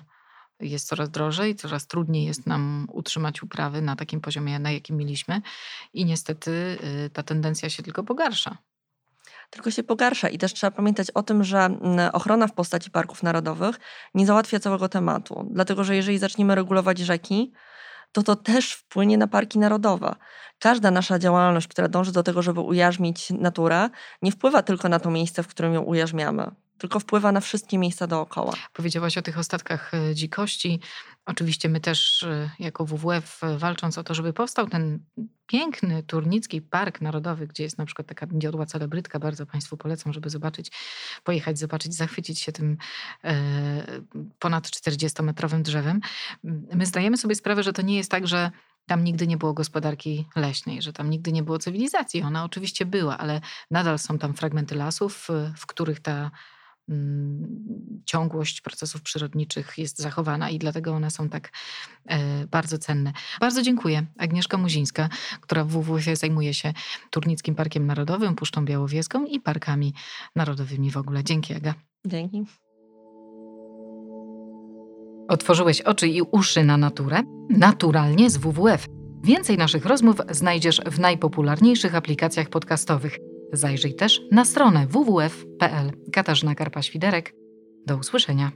jest 0.61 0.88
coraz 0.88 1.11
drożej, 1.11 1.57
coraz 1.57 1.87
trudniej 1.87 2.25
jest 2.25 2.46
nam 2.46 2.87
utrzymać 2.92 3.42
uprawy 3.42 3.83
na 3.83 3.96
takim 3.96 4.20
poziomie, 4.20 4.59
na 4.59 4.70
jakim 4.70 4.96
mieliśmy. 4.96 5.42
I 5.92 6.05
niestety 6.05 6.51
y, 7.07 7.11
ta 7.11 7.23
tendencja 7.23 7.70
się 7.70 7.83
tylko 7.83 8.05
pogarsza. 8.05 8.59
tylko 9.51 9.70
się 9.70 9.83
pogarsza. 9.83 10.29
I 10.29 10.38
też 10.38 10.55
trzeba 10.55 10.70
pamiętać 10.70 11.11
o 11.11 11.23
tym, 11.23 11.44
że 11.44 11.59
mm, 11.59 12.11
ochrona 12.12 12.46
w 12.46 12.53
postaci 12.53 12.90
parków 12.90 13.23
narodowych 13.23 13.81
nie 14.14 14.27
załatwia 14.27 14.61
całego 14.61 14.88
tematu. 14.88 15.49
Dlatego, 15.51 15.85
że 15.85 15.96
jeżeli 15.96 16.18
zaczniemy 16.18 16.55
regulować 16.55 16.99
rzeki, 16.99 17.53
to 18.12 18.23
to 18.23 18.37
też 18.37 18.73
wpłynie 18.73 19.18
na 19.18 19.27
parki 19.27 19.59
narodowe. 19.59 20.14
Każda 20.59 20.90
nasza 20.90 21.18
działalność, 21.18 21.68
która 21.68 21.88
dąży 21.88 22.12
do 22.12 22.23
tego, 22.23 22.42
żeby 22.42 22.61
ujarzmić 22.61 23.31
naturę, 23.31 23.90
nie 24.23 24.33
wpływa 24.33 24.62
tylko 24.62 24.88
na 24.88 25.01
to 25.01 25.11
miejsce, 25.11 25.42
w 25.42 25.49
którym 25.49 25.75
ją 25.75 25.83
ujarzmiamy 25.83 26.51
tylko 26.80 27.00
wpływa 27.00 27.32
na 27.32 27.40
wszystkie 27.40 27.78
miejsca 27.78 28.06
dookoła. 28.06 28.52
Powiedziałaś 28.72 29.18
o 29.18 29.22
tych 29.22 29.38
ostatkach 29.38 29.94
e, 29.94 30.14
dzikości. 30.14 30.80
Oczywiście 31.26 31.68
my 31.68 31.80
też 31.80 32.22
e, 32.22 32.50
jako 32.58 32.84
WWF 32.84 33.44
e, 33.44 33.58
walcząc 33.58 33.98
o 33.98 34.04
to, 34.04 34.14
żeby 34.14 34.32
powstał 34.32 34.68
ten 34.68 34.98
piękny 35.46 36.02
Turnicki 36.02 36.62
Park 36.62 37.00
Narodowy, 37.00 37.46
gdzie 37.46 37.62
jest 37.62 37.78
na 37.78 37.86
przykład 37.86 38.08
taka 38.08 38.26
diodła 38.26 38.66
celebrytka, 38.66 39.18
bardzo 39.18 39.46
Państwu 39.46 39.76
polecam, 39.76 40.12
żeby 40.12 40.30
zobaczyć, 40.30 40.72
pojechać, 41.24 41.58
zobaczyć, 41.58 41.94
zachwycić 41.94 42.40
się 42.40 42.52
tym 42.52 42.76
ponad 44.38 44.66
40-metrowym 44.66 45.62
drzewem. 45.62 46.00
My 46.74 46.86
zdajemy 46.86 47.16
sobie 47.16 47.34
sprawę, 47.34 47.62
że 47.62 47.72
to 47.72 47.82
nie 47.82 47.96
jest 47.96 48.10
tak, 48.10 48.26
że 48.26 48.50
tam 48.86 49.04
nigdy 49.04 49.26
nie 49.26 49.36
było 49.36 49.52
gospodarki 49.54 50.26
leśnej, 50.36 50.82
że 50.82 50.92
tam 50.92 51.10
nigdy 51.10 51.32
nie 51.32 51.42
było 51.42 51.58
cywilizacji. 51.58 52.22
Ona 52.22 52.44
oczywiście 52.44 52.86
była, 52.86 53.18
ale 53.18 53.40
nadal 53.70 53.98
są 53.98 54.18
tam 54.18 54.34
fragmenty 54.34 54.74
lasów, 54.74 55.28
w 55.56 55.66
których 55.66 56.00
ta 56.00 56.30
Mm, 56.30 56.30
ciągłość 58.05 58.61
procesów 58.61 59.03
przyrodniczych 59.03 59.79
jest 59.79 59.98
zachowana 59.98 60.50
i 60.50 60.59
dlatego 60.59 60.92
one 60.92 61.11
są 61.11 61.29
tak 61.29 61.53
e, 62.07 62.46
bardzo 62.46 62.79
cenne. 62.79 63.12
Bardzo 63.40 63.62
dziękuję. 63.62 64.07
Agnieszka 64.18 64.59
Muzińska, 64.59 65.09
która 65.40 65.64
w 65.64 65.68
WWF 65.68 66.18
zajmuje 66.18 66.55
się 66.55 66.72
Turnickim 67.11 67.55
Parkiem 67.55 67.87
Narodowym, 67.87 68.35
Puszczą 68.35 68.64
Białowieską 68.64 69.24
i 69.24 69.40
parkami 69.40 69.94
narodowymi 70.37 70.90
w 70.90 70.96
ogóle. 70.96 71.24
Dzięki 71.24 71.55
Aga. 71.55 71.74
Dzięki. 72.07 72.44
Otworzyłeś 75.29 75.81
oczy 75.81 76.09
i 76.09 76.22
uszy 76.22 76.64
na 76.64 76.76
naturę? 76.76 77.22
Naturalnie 77.50 78.31
z 78.31 78.37
WWF. 78.37 78.87
Więcej 79.24 79.57
naszych 79.57 79.87
rozmów 79.87 80.16
znajdziesz 80.31 80.81
w 80.87 81.00
najpopularniejszych 81.00 81.94
aplikacjach 81.94 82.48
podcastowych– 82.48 83.18
Zajrzyj 83.52 83.94
też 83.94 84.20
na 84.32 84.44
stronę 84.44 84.86
www.pl. 84.86 85.92
Katarzyna 86.12 86.54
Karpa-Świderek. 86.54 87.32
Do 87.86 87.96
usłyszenia. 87.96 88.52